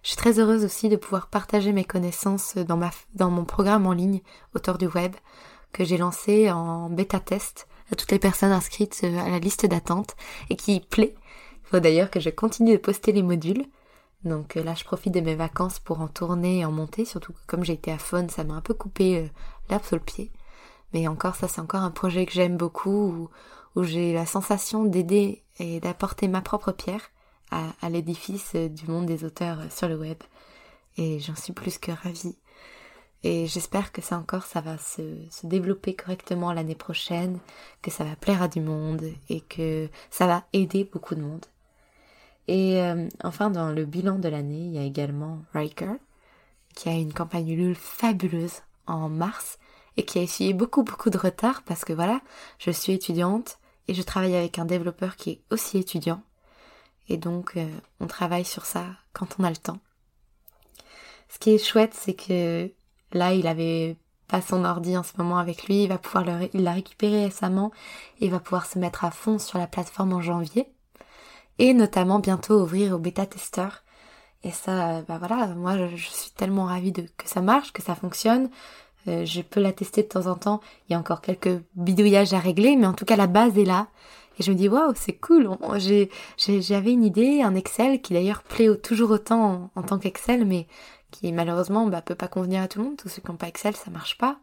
Je 0.02 0.08
suis 0.08 0.16
très 0.16 0.38
heureuse 0.38 0.64
aussi 0.64 0.88
de 0.88 0.96
pouvoir 0.96 1.26
partager 1.26 1.72
mes 1.72 1.84
connaissances 1.84 2.56
dans, 2.56 2.76
ma, 2.76 2.90
dans 3.14 3.30
mon 3.30 3.44
programme 3.44 3.86
en 3.86 3.92
ligne, 3.92 4.22
Auteur 4.54 4.78
du 4.78 4.86
Web, 4.86 5.14
que 5.72 5.84
j'ai 5.84 5.98
lancé 5.98 6.50
en 6.50 6.88
bêta 6.88 7.20
test 7.20 7.68
à 7.92 7.96
toutes 7.96 8.12
les 8.12 8.18
personnes 8.18 8.52
inscrites 8.52 9.00
euh, 9.04 9.18
à 9.18 9.28
la 9.28 9.38
liste 9.38 9.66
d'attente 9.66 10.16
et 10.50 10.56
qui 10.56 10.80
plaît 10.80 11.14
faut 11.64 11.80
d'ailleurs 11.80 12.10
que 12.10 12.20
je 12.20 12.30
continue 12.30 12.72
de 12.72 12.78
poster 12.78 13.12
les 13.12 13.22
modules. 13.22 13.66
Donc 14.24 14.56
euh, 14.56 14.64
là, 14.64 14.74
je 14.74 14.84
profite 14.84 15.12
de 15.12 15.20
mes 15.20 15.34
vacances 15.34 15.78
pour 15.78 16.00
en 16.00 16.08
tourner 16.08 16.60
et 16.60 16.64
en 16.64 16.72
monter, 16.72 17.04
surtout 17.04 17.34
que 17.34 17.44
comme 17.46 17.62
j'ai 17.62 17.74
été 17.74 17.92
à 17.92 17.98
Faune, 17.98 18.30
ça 18.30 18.44
m'a 18.44 18.54
un 18.54 18.62
peu 18.62 18.72
coupé 18.72 19.30
l'herbe 19.68 19.84
sous 19.84 19.96
le 19.96 20.00
pied. 20.00 20.32
Mais 20.94 21.06
encore, 21.06 21.34
ça 21.34 21.46
c'est 21.46 21.60
encore 21.60 21.82
un 21.82 21.90
projet 21.90 22.24
que 22.24 22.32
j'aime 22.32 22.56
beaucoup, 22.56 22.90
où, 22.90 23.30
où 23.78 23.84
j'ai 23.84 24.12
la 24.12 24.26
sensation 24.26 24.84
d'aider 24.84 25.44
et 25.60 25.78
d'apporter 25.78 26.26
ma 26.26 26.40
propre 26.40 26.72
pierre 26.72 27.12
à, 27.52 27.88
l'édifice 27.88 28.56
du 28.56 28.88
monde 28.88 29.06
des 29.06 29.24
auteurs 29.24 29.60
sur 29.70 29.86
le 29.86 29.96
web. 29.96 30.18
Et 30.96 31.20
j'en 31.20 31.36
suis 31.36 31.52
plus 31.52 31.78
que 31.78 31.92
ravie. 31.92 32.36
Et 33.22 33.46
j'espère 33.46 33.92
que 33.92 34.02
ça 34.02 34.18
encore, 34.18 34.46
ça 34.46 34.60
va 34.60 34.78
se, 34.78 35.16
se 35.30 35.46
développer 35.46 35.94
correctement 35.94 36.52
l'année 36.52 36.74
prochaine, 36.74 37.38
que 37.80 37.92
ça 37.92 38.02
va 38.02 38.16
plaire 38.16 38.42
à 38.42 38.48
du 38.48 38.60
monde 38.60 39.04
et 39.28 39.42
que 39.42 39.88
ça 40.10 40.26
va 40.26 40.42
aider 40.52 40.82
beaucoup 40.82 41.14
de 41.14 41.22
monde. 41.22 41.46
Et 42.48 42.82
euh, 42.82 43.08
enfin, 43.22 43.48
dans 43.48 43.70
le 43.70 43.84
bilan 43.84 44.18
de 44.18 44.28
l'année, 44.28 44.64
il 44.64 44.72
y 44.72 44.78
a 44.78 44.84
également 44.84 45.38
Riker, 45.54 45.94
qui 46.74 46.88
a 46.88 46.94
une 46.94 47.12
campagne 47.12 47.48
Ulule 47.48 47.76
fabuleuse 47.76 48.62
en 48.88 49.08
mars 49.08 49.60
et 49.96 50.04
qui 50.04 50.18
a 50.18 50.22
essuyé 50.22 50.52
beaucoup 50.52 50.82
beaucoup 50.82 51.10
de 51.10 51.18
retard 51.18 51.62
parce 51.62 51.84
que 51.84 51.92
voilà, 51.92 52.20
je 52.58 52.72
suis 52.72 52.92
étudiante 52.92 53.60
et 53.88 53.94
je 53.94 54.02
travaille 54.02 54.36
avec 54.36 54.58
un 54.58 54.64
développeur 54.64 55.16
qui 55.16 55.30
est 55.30 55.40
aussi 55.50 55.78
étudiant. 55.78 56.22
Et 57.08 57.16
donc, 57.16 57.56
euh, 57.56 57.66
on 58.00 58.06
travaille 58.06 58.44
sur 58.44 58.66
ça 58.66 58.84
quand 59.12 59.36
on 59.38 59.44
a 59.44 59.50
le 59.50 59.56
temps. 59.56 59.80
Ce 61.28 61.38
qui 61.38 61.50
est 61.50 61.58
chouette, 61.58 61.94
c'est 61.94 62.14
que 62.14 62.70
là, 63.12 63.32
il 63.32 63.46
avait 63.46 63.96
pas 64.28 64.42
son 64.42 64.64
ordi 64.64 64.96
en 64.96 65.02
ce 65.02 65.12
moment 65.16 65.38
avec 65.38 65.64
lui, 65.64 65.84
il 65.84 65.88
va 65.88 65.96
pouvoir 65.96 66.24
l'a 66.52 66.72
récupéré 66.72 67.24
récemment 67.24 67.72
et 68.20 68.26
il 68.26 68.30
va 68.30 68.40
pouvoir 68.40 68.66
se 68.66 68.78
mettre 68.78 69.04
à 69.04 69.10
fond 69.10 69.38
sur 69.38 69.58
la 69.58 69.66
plateforme 69.66 70.12
en 70.12 70.20
janvier 70.20 70.70
et 71.58 71.72
notamment 71.72 72.18
bientôt 72.18 72.60
ouvrir 72.60 72.94
au 72.94 72.98
bêta-testeur. 72.98 73.84
Et 74.44 74.52
ça, 74.52 75.02
bah 75.02 75.18
voilà, 75.18 75.48
moi 75.48 75.76
je, 75.78 75.96
suis 75.96 76.30
tellement 76.30 76.66
ravie 76.66 76.92
que 76.92 77.28
ça 77.28 77.40
marche, 77.40 77.72
que 77.72 77.82
ça 77.82 77.94
fonctionne. 77.94 78.50
Euh, 79.08 79.24
je 79.24 79.40
peux 79.40 79.60
la 79.60 79.72
tester 79.72 80.02
de 80.02 80.08
temps 80.08 80.26
en 80.26 80.36
temps. 80.36 80.60
Il 80.88 80.92
y 80.92 80.96
a 80.96 80.98
encore 80.98 81.20
quelques 81.20 81.60
bidouillages 81.74 82.34
à 82.34 82.38
régler, 82.38 82.76
mais 82.76 82.86
en 82.86 82.92
tout 82.92 83.04
cas 83.04 83.16
la 83.16 83.26
base 83.26 83.56
est 83.58 83.64
là. 83.64 83.88
Et 84.38 84.42
je 84.42 84.52
me 84.52 84.56
dis, 84.56 84.68
waouh, 84.68 84.92
c'est 84.94 85.14
cool. 85.14 85.50
J'avais 86.36 86.92
une 86.92 87.04
idée, 87.04 87.42
un 87.42 87.54
Excel 87.54 88.00
qui 88.00 88.12
d'ailleurs 88.12 88.42
plaît 88.42 88.76
toujours 88.76 89.10
autant 89.10 89.70
en, 89.74 89.82
tant 89.82 89.98
qu'Excel, 89.98 90.44
mais 90.44 90.68
qui 91.10 91.32
malheureusement 91.32 91.86
bah, 91.86 92.02
peut 92.02 92.14
pas 92.14 92.28
convenir 92.28 92.62
à 92.62 92.68
tout 92.68 92.78
le 92.78 92.84
monde. 92.84 92.96
Tous 92.96 93.08
ceux 93.08 93.20
qui 93.20 93.30
n'ont 93.30 93.36
pas 93.36 93.48
Excel, 93.48 93.74
ça 93.74 93.90
marche 93.90 94.16
pas. 94.18 94.38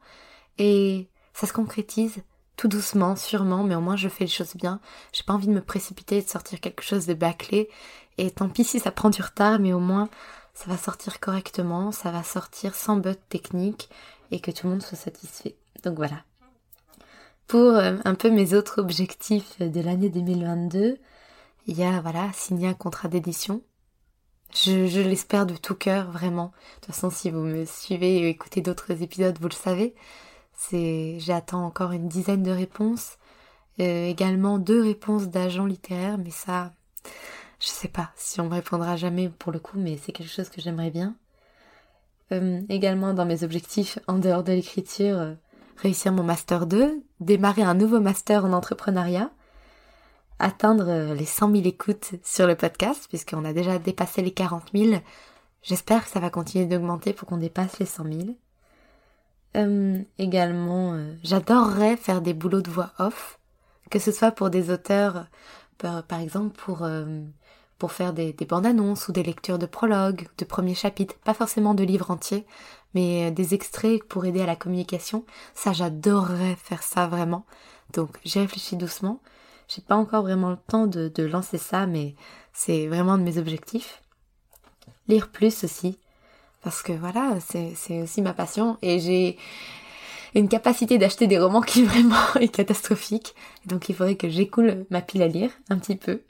Et 0.57 1.07
ça 1.33 1.47
se 1.47 1.53
concrétise 1.53 2.23
tout 2.57 2.67
doucement, 2.67 3.15
sûrement, 3.15 3.63
mais 3.63 3.75
au 3.75 3.81
moins 3.81 3.97
je 3.97 4.09
fais 4.09 4.25
les 4.25 4.29
choses 4.29 4.55
bien. 4.55 4.79
J'ai 5.13 5.23
pas 5.23 5.33
envie 5.33 5.47
de 5.47 5.53
me 5.53 5.61
précipiter 5.61 6.17
et 6.17 6.21
de 6.21 6.29
sortir 6.29 6.59
quelque 6.59 6.83
chose 6.83 7.05
de 7.05 7.13
bâclé. 7.13 7.69
Et 8.17 8.31
tant 8.31 8.49
pis 8.49 8.63
si 8.63 8.79
ça 8.79 8.91
prend 8.91 9.09
du 9.09 9.21
retard, 9.21 9.59
mais 9.59 9.73
au 9.73 9.79
moins 9.79 10.09
ça 10.53 10.69
va 10.69 10.77
sortir 10.77 11.19
correctement, 11.19 11.91
ça 11.91 12.11
va 12.11 12.23
sortir 12.23 12.75
sans 12.75 12.95
bug 12.95 13.17
technique 13.29 13.89
et 14.35 14.39
que 14.41 14.51
tout 14.51 14.67
le 14.67 14.73
monde 14.73 14.83
soit 14.83 14.97
satisfait. 14.97 15.55
Donc 15.83 15.95
voilà. 15.95 16.23
Pour 17.47 17.71
euh, 17.75 17.97
un 18.03 18.15
peu 18.15 18.29
mes 18.29 18.53
autres 18.53 18.81
objectifs 18.81 19.59
de 19.59 19.81
l'année 19.81 20.09
2022, 20.09 20.97
il 21.67 21.77
y 21.77 21.83
a 21.83 22.01
voilà 22.01 22.31
signer 22.33 22.67
un 22.67 22.73
contrat 22.73 23.07
d'édition. 23.07 23.61
Je, 24.53 25.01
l'espère 25.01 25.45
de 25.45 25.55
tout 25.55 25.75
cœur, 25.75 26.11
vraiment. 26.11 26.47
De 26.47 26.75
toute 26.75 26.93
façon, 26.93 27.09
si 27.09 27.29
vous 27.29 27.41
me 27.41 27.65
suivez 27.65 28.17
et 28.17 28.29
écoutez 28.29 28.61
d'autres 28.61 29.01
épisodes, 29.01 29.37
vous 29.39 29.49
le 29.49 29.53
savez. 29.53 29.95
C'est, 30.53 31.17
j'attends 31.19 31.65
encore 31.65 31.91
une 31.91 32.07
dizaine 32.07 32.43
de 32.43 32.51
réponses. 32.51 33.17
Euh, 33.79 34.07
également 34.07 34.57
deux 34.57 34.81
réponses 34.81 35.27
d'agents 35.27 35.65
littéraires, 35.65 36.17
mais 36.17 36.31
ça, 36.31 36.71
je 37.59 37.67
sais 37.67 37.89
pas 37.89 38.11
si 38.15 38.39
on 38.39 38.45
me 38.45 38.53
répondra 38.53 38.95
jamais 38.95 39.29
pour 39.29 39.51
le 39.51 39.59
coup, 39.59 39.77
mais 39.77 39.97
c'est 39.97 40.13
quelque 40.13 40.31
chose 40.31 40.49
que 40.49 40.61
j'aimerais 40.61 40.91
bien. 40.91 41.15
Euh, 42.31 42.61
également 42.69 43.13
dans 43.13 43.25
mes 43.25 43.43
objectifs 43.43 43.99
en 44.07 44.17
dehors 44.17 44.43
de 44.43 44.51
l'écriture, 44.51 45.17
euh, 45.17 45.33
réussir 45.77 46.11
mon 46.11 46.23
master 46.23 46.65
2, 46.65 47.03
démarrer 47.19 47.61
un 47.61 47.75
nouveau 47.75 47.99
master 47.99 48.45
en 48.45 48.53
entrepreneuriat, 48.53 49.29
atteindre 50.39 51.13
les 51.13 51.25
100 51.25 51.51
000 51.51 51.63
écoutes 51.65 52.11
sur 52.23 52.47
le 52.47 52.55
podcast, 52.55 53.05
puisqu'on 53.07 53.45
a 53.45 53.53
déjà 53.53 53.79
dépassé 53.79 54.21
les 54.21 54.31
40 54.31 54.71
000. 54.73 55.01
J'espère 55.61 56.03
que 56.03 56.11
ça 56.11 56.19
va 56.19 56.29
continuer 56.29 56.65
d'augmenter 56.65 57.13
pour 57.13 57.27
qu'on 57.27 57.37
dépasse 57.37 57.79
les 57.79 57.85
100 57.85 58.03
000. 58.03 58.37
Euh, 59.55 60.01
également, 60.17 60.93
euh, 60.93 61.13
j'adorerais 61.23 61.95
faire 61.97 62.21
des 62.21 62.33
boulots 62.33 62.61
de 62.61 62.69
voix 62.69 62.91
off, 62.99 63.39
que 63.89 63.99
ce 63.99 64.11
soit 64.11 64.31
pour 64.31 64.49
des 64.49 64.69
auteurs, 64.69 65.27
par, 65.77 66.19
exemple 66.19 66.55
pour, 66.57 66.83
euh, 66.83 67.21
pour 67.77 67.91
faire 67.91 68.13
des, 68.13 68.33
des 68.33 68.45
bandes 68.45 68.65
annonces 68.65 69.07
ou 69.07 69.11
des 69.11 69.23
lectures 69.23 69.59
de 69.59 69.65
prologues, 69.65 70.27
de 70.37 70.45
premiers 70.45 70.75
chapitres, 70.75 71.15
pas 71.23 71.33
forcément 71.33 71.73
de 71.73 71.83
livres 71.83 72.11
entiers, 72.11 72.45
mais 72.93 73.31
des 73.31 73.53
extraits 73.53 74.03
pour 74.03 74.25
aider 74.25 74.41
à 74.41 74.45
la 74.45 74.55
communication. 74.55 75.25
Ça, 75.53 75.73
j'adorerais 75.73 76.55
faire 76.55 76.83
ça 76.83 77.07
vraiment. 77.07 77.45
Donc, 77.93 78.17
j'ai 78.23 78.39
réfléchi 78.39 78.75
doucement. 78.77 79.19
J'ai 79.67 79.81
pas 79.81 79.95
encore 79.95 80.23
vraiment 80.23 80.51
le 80.51 80.57
temps 80.67 80.87
de, 80.87 81.09
de 81.09 81.23
lancer 81.23 81.57
ça, 81.57 81.87
mais 81.87 82.15
c'est 82.53 82.87
vraiment 82.87 83.13
un 83.13 83.17
de 83.17 83.23
mes 83.23 83.37
objectifs. 83.37 84.01
Lire 85.07 85.29
plus 85.29 85.63
aussi 85.63 85.97
parce 86.65 86.81
que 86.81 86.93
voilà, 86.93 87.37
c'est 87.41 88.01
aussi 88.01 88.23
ma 88.23 88.33
passion 88.33 88.79
et 88.81 88.99
j'ai 88.99 89.37
une 90.33 90.49
capacité 90.49 90.97
d'acheter 90.97 91.27
des 91.27 91.37
romans 91.37 91.61
qui 91.61 91.83
vraiment 91.83 92.33
est 92.41 92.47
catastrophique. 92.51 93.35
Donc 93.67 93.87
il 93.87 93.95
faudrait 93.95 94.15
que 94.15 94.29
j'écoule 94.29 94.85
ma 94.89 95.01
pile 95.01 95.21
à 95.21 95.27
lire 95.27 95.51
un 95.69 95.77
petit 95.77 95.95
peu. 95.95 96.21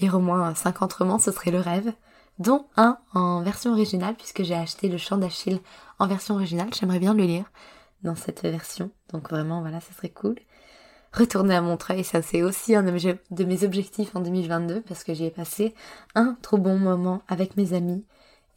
Lire 0.00 0.14
au 0.14 0.20
moins 0.20 0.54
50 0.54 0.92
romans, 0.92 1.18
ce 1.18 1.32
serait 1.32 1.50
le 1.50 1.60
rêve. 1.60 1.92
Dont 2.38 2.66
un 2.76 2.98
en 3.12 3.42
version 3.42 3.72
originale, 3.72 4.16
puisque 4.16 4.42
j'ai 4.42 4.54
acheté 4.54 4.88
Le 4.88 4.98
Chant 4.98 5.18
d'Achille 5.18 5.60
en 6.00 6.08
version 6.08 6.34
originale. 6.34 6.74
J'aimerais 6.74 6.98
bien 6.98 7.14
le 7.14 7.24
lire 7.24 7.50
dans 8.02 8.16
cette 8.16 8.42
version. 8.42 8.90
Donc 9.12 9.30
vraiment, 9.30 9.60
voilà, 9.60 9.80
ça 9.80 9.92
serait 9.94 10.08
cool. 10.08 10.36
Retourner 11.12 11.54
à 11.54 11.60
Montreuil, 11.60 12.02
ça 12.02 12.22
c'est 12.22 12.42
aussi 12.42 12.74
un 12.74 12.82
de 12.82 13.44
mes 13.44 13.64
objectifs 13.64 14.16
en 14.16 14.20
2022, 14.20 14.80
parce 14.80 15.04
que 15.04 15.14
j'y 15.14 15.26
ai 15.26 15.30
passé 15.30 15.72
un 16.16 16.36
trop 16.42 16.58
bon 16.58 16.76
moment 16.76 17.22
avec 17.28 17.56
mes 17.56 17.72
amis 17.72 18.04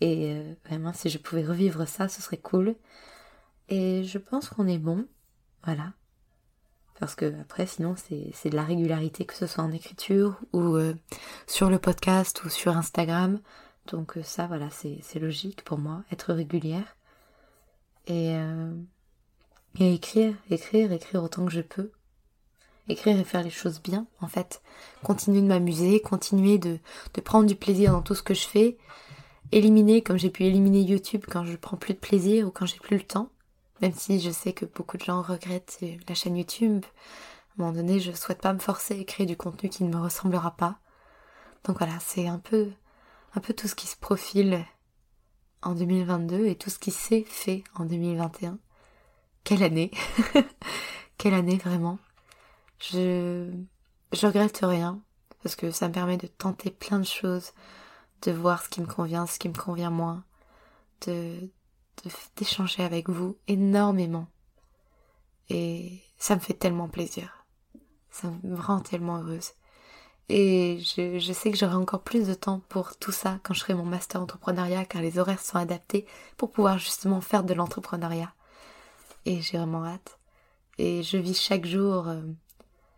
et 0.02 0.34
euh, 0.34 0.54
vraiment, 0.65 0.93
si 0.93 1.10
je 1.10 1.17
pouvais 1.17 1.45
revivre 1.45 1.88
ça, 1.88 2.08
ce 2.08 2.21
serait 2.21 2.38
cool. 2.38 2.76
Et 3.69 4.04
je 4.04 4.17
pense 4.17 4.50
qu'on 4.50 4.67
est 4.67 4.78
bon. 4.78 5.06
Voilà. 5.63 5.93
Parce 7.00 7.16
que 7.16 7.40
après, 7.42 7.66
sinon, 7.68 7.96
c'est 7.98 8.50
de 8.50 8.56
la 8.56 8.64
régularité, 8.64 9.26
que 9.26 9.36
ce 9.36 9.46
soit 9.46 9.64
en 9.64 9.72
écriture 9.72 10.40
ou 10.54 10.76
euh, 10.76 10.96
sur 11.46 11.70
le 11.70 11.80
podcast 11.80 12.44
ou 12.44 12.50
sur 12.50 12.76
Instagram. 12.76 13.40
Donc 13.88 14.18
euh, 14.18 14.24
ça, 14.24 14.48
voilà, 14.48 14.70
c'est 14.70 15.20
logique 15.20 15.64
pour 15.64 15.78
moi, 15.78 16.04
être 16.12 16.34
régulière. 16.34 16.96
Et, 18.08 18.36
et 19.80 19.94
écrire, 19.94 20.34
écrire, 20.50 20.94
écrire 20.94 21.22
autant 21.22 21.46
que 21.46 21.52
je 21.52 21.62
peux. 21.62 21.92
Écrire 22.88 23.20
et 23.20 23.26
faire 23.26 23.44
les 23.44 23.50
choses 23.50 23.82
bien, 23.82 24.08
en 24.22 24.28
fait. 24.28 24.62
Continuer 25.04 25.42
de 25.42 25.48
m'amuser, 25.48 26.00
continuer 26.00 26.58
de, 26.58 26.80
de 27.14 27.22
prendre 27.22 27.48
du 27.48 27.56
plaisir 27.56 27.92
dans 27.92 28.02
tout 28.02 28.16
ce 28.16 28.24
que 28.24 28.34
je 28.34 28.48
fais 28.48 28.78
éliminer 29.52 30.02
comme 30.02 30.18
j'ai 30.18 30.30
pu 30.30 30.44
éliminer 30.44 30.82
YouTube 30.82 31.26
quand 31.30 31.46
je 31.46 31.56
prends 31.56 31.78
plus 31.78 31.94
de 31.94 32.00
plaisir 32.00 32.48
ou 32.48 32.52
quand 32.52 32.66
j'ai 32.66 32.80
plus 32.80 32.98
le 32.98 33.04
temps. 33.04 33.30
Même 33.82 33.94
si 33.94 34.20
je 34.20 34.32
sais 34.32 34.54
que 34.54 34.66
beaucoup 34.66 34.98
de 34.98 35.04
gens 35.04 35.22
regrettent 35.22 35.80
la 36.08 36.16
chaîne 36.16 36.38
YouTube. 36.38 36.84
À 36.86 37.62
un 37.62 37.66
moment 37.66 37.74
donné, 37.74 38.00
je 38.00 38.12
souhaite 38.12 38.42
pas 38.42 38.54
me 38.54 38.60
forcer 38.60 39.00
à 39.00 39.04
créer 39.04 39.26
du 39.26 39.38
contenu 39.38 39.70
qui 39.70 39.84
ne 39.84 39.96
me 39.96 40.02
ressemblera 40.02 40.52
pas. 40.52 40.80
Donc 41.63 41.78
voilà, 41.78 41.94
c'est 42.00 42.28
un 42.28 42.40
peu, 42.40 42.70
un 43.36 43.40
peu 43.40 43.54
tout 43.54 43.68
ce 43.68 43.76
qui 43.76 43.88
se 43.88 43.98
profile 43.98 44.66
en 45.62 45.76
2022 45.76 46.46
et 46.46 46.56
tout 46.56 46.70
ce 46.70 46.80
qui 46.80 46.92
s'est 46.92 47.26
fait 47.28 47.63
en 47.76 47.86
2021. 47.86 48.58
Quelle 49.44 49.63
année! 49.63 49.92
Quelle 51.18 51.34
année 51.34 51.58
vraiment! 51.58 52.00
Je, 52.80 53.52
je 54.12 54.28
regrette 54.28 54.60
rien 54.63 55.02
parce 55.44 55.56
que 55.56 55.72
ça 55.72 55.88
me 55.88 55.94
permet 55.94 56.18
de 56.18 56.28
tenter 56.28 56.72
plein 56.72 57.00
de 57.00 57.06
choses, 57.06 57.54
de 58.24 58.32
voir 58.32 58.63
ce 58.63 58.70
qui 58.70 58.82
me 58.82 58.88
convient, 58.88 59.26
ce 59.26 59.40
qui 59.40 59.50
me 59.50 59.54
convient 59.54 59.90
moins, 59.90 60.24
de 61.06 61.50
d'échanger 62.36 62.84
avec 62.84 63.10
vous 63.10 63.38
énormément. 63.48 64.28
Et 65.50 66.02
ça 66.18 66.36
me 66.36 66.40
fait 66.40 66.54
tellement 66.54 66.88
plaisir. 66.88 67.46
Ça 68.10 68.32
me 68.44 68.60
rend 68.60 68.80
tellement 68.80 69.18
heureuse. 69.18 69.52
Et 70.30 70.80
je, 70.80 71.32
sais 71.32 71.52
que 71.52 71.58
j'aurai 71.58 71.76
encore 71.76 72.02
plus 72.02 72.28
de 72.28 72.34
temps 72.34 72.62
pour 72.68 72.98
tout 72.98 73.14
ça 73.14 73.40
quand 73.44 73.54
je 73.54 73.62
ferai 73.62 73.76
mon 73.76 73.86
master 73.86 74.22
entrepreneuriat 74.22 74.84
car 74.84 75.02
les 75.02 75.20
horaires 75.20 75.40
sont 75.40 75.58
adaptés 75.58 76.06
pour 76.36 76.52
pouvoir 76.52 76.78
justement 76.80 77.22
faire 77.22 77.44
de 77.44 77.54
l'entrepreneuriat. 77.54 78.34
Et 79.26 79.42
j'ai 79.42 79.58
vraiment 79.58 79.86
hâte. 79.86 80.20
Et 80.78 81.02
je 81.02 81.18
vis 81.18 81.40
chaque 81.40 81.66
jour 81.66 82.10
euh, 82.10 82.22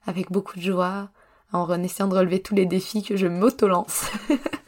avec 0.06 0.32
beaucoup 0.32 0.58
de 0.58 0.64
joie 0.64 1.10
en 1.52 1.84
essayant 1.84 2.08
de 2.08 2.16
relever 2.16 2.42
tous 2.42 2.56
les 2.56 2.66
défis 2.66 3.04
que 3.04 3.16
je 3.16 3.28
m'auto-lance. 3.28 4.06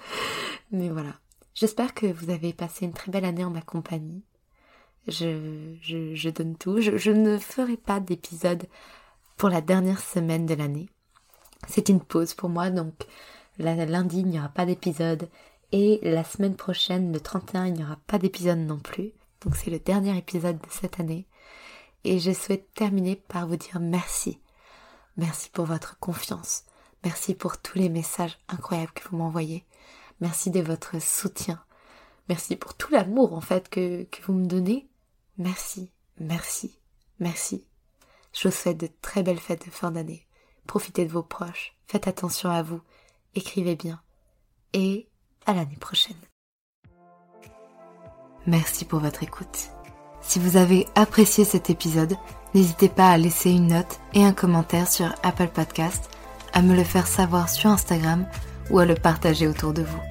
Mais 0.72 0.90
voilà. 0.90 1.14
J'espère 1.54 1.94
que 1.94 2.06
vous 2.06 2.30
avez 2.30 2.54
passé 2.54 2.86
une 2.86 2.94
très 2.94 3.12
belle 3.12 3.26
année 3.26 3.44
en 3.44 3.50
ma 3.50 3.62
compagnie. 3.62 4.24
Je, 5.08 5.76
je, 5.82 6.30
donne 6.30 6.56
tout. 6.56 6.80
Je, 6.80 6.98
je 6.98 7.12
ne 7.12 7.38
ferai 7.38 7.78
pas 7.78 8.00
d'épisode 8.00 8.68
pour 9.38 9.50
la 9.50 9.62
dernière 9.62 10.00
semaine 10.00 10.46
de 10.46 10.54
l'année. 10.54 10.90
C'est 11.68 11.90
une 11.90 12.02
pause 12.02 12.34
pour 12.34 12.50
moi, 12.50 12.70
donc 12.70 12.94
lundi 13.58 14.20
il 14.20 14.28
n'y 14.28 14.40
aura 14.40 14.50
pas 14.50 14.66
d'épisode 14.66 15.28
et 15.72 16.00
la 16.04 16.24
semaine 16.24 16.56
prochaine, 16.56 17.14
le 17.14 17.20
31, 17.20 17.68
il 17.68 17.74
n'y 17.74 17.84
aura 17.84 17.98
pas 18.08 18.18
d'épisode 18.18 18.60
non 18.60 18.80
plus. 18.80 19.12
Donc 19.42 19.56
c'est 19.56 19.72
le 19.72 19.80
dernier 19.80 20.18
épisode 20.18 20.58
de 20.58 20.70
cette 20.70 21.00
année. 21.00 21.28
Et 22.04 22.20
je 22.20 22.32
souhaite 22.32 22.74
terminer 22.74 23.16
par 23.16 23.48
vous 23.48 23.56
dire 23.56 23.80
merci. 23.80 24.40
Merci 25.18 25.50
pour 25.50 25.66
votre 25.66 25.98
confiance. 26.00 26.64
Merci 27.04 27.36
pour 27.36 27.58
tous 27.58 27.78
les 27.78 27.90
messages 27.90 28.38
incroyables 28.48 28.92
que 28.92 29.08
vous 29.10 29.18
m'envoyez. 29.18 29.66
Merci 30.22 30.52
de 30.52 30.62
votre 30.62 31.02
soutien. 31.02 31.60
Merci 32.30 32.56
pour 32.56 32.76
tout 32.76 32.92
l'amour 32.92 33.34
en 33.34 33.42
fait 33.42 33.68
que, 33.70 34.08
vous 34.26 34.34
me 34.34 34.46
donnez. 34.46 34.88
Merci, 35.38 35.92
merci, 36.20 36.80
merci. 37.20 37.66
Je 38.32 38.48
vous 38.48 38.54
souhaite 38.54 38.78
de 38.78 38.90
très 39.02 39.24
belles 39.24 39.40
fêtes 39.40 39.66
de 39.66 39.72
fin 39.72 39.92
d'année. 39.92 40.28
Profitez 40.68 41.06
de 41.06 41.12
vos 41.12 41.24
proches, 41.24 41.76
faites 41.88 42.08
attention 42.08 42.50
à 42.52 42.62
vous, 42.62 42.82
écrivez 43.36 43.76
bien. 43.76 44.00
Et 44.74 45.10
à 45.46 45.54
l'année 45.54 45.76
prochaine. 45.76 46.16
Merci 48.46 48.86
pour 48.86 49.00
votre 49.00 49.24
écoute. 49.24 49.70
Si 50.22 50.40
vous 50.40 50.56
avez 50.56 50.88
apprécié 50.96 51.44
cet 51.44 51.70
épisode, 51.70 52.16
n'hésitez 52.54 52.90
pas 52.90 53.10
à 53.10 53.18
laisser 53.18 53.50
une 53.50 53.68
note 53.68 54.00
et 54.14 54.24
un 54.24 54.34
commentaire 54.34 54.88
sur 54.88 55.14
Apple 55.24 55.50
Podcast, 55.50 56.10
à 56.54 56.62
me 56.62 56.76
le 56.76 56.84
faire 56.84 57.08
savoir 57.08 57.50
sur 57.50 57.70
Instagram 57.70 58.26
ou 58.70 58.80
à 58.80 58.86
le 58.86 58.96
partager 58.96 59.48
autour 59.48 59.74
de 59.74 59.84
vous. 59.84 60.11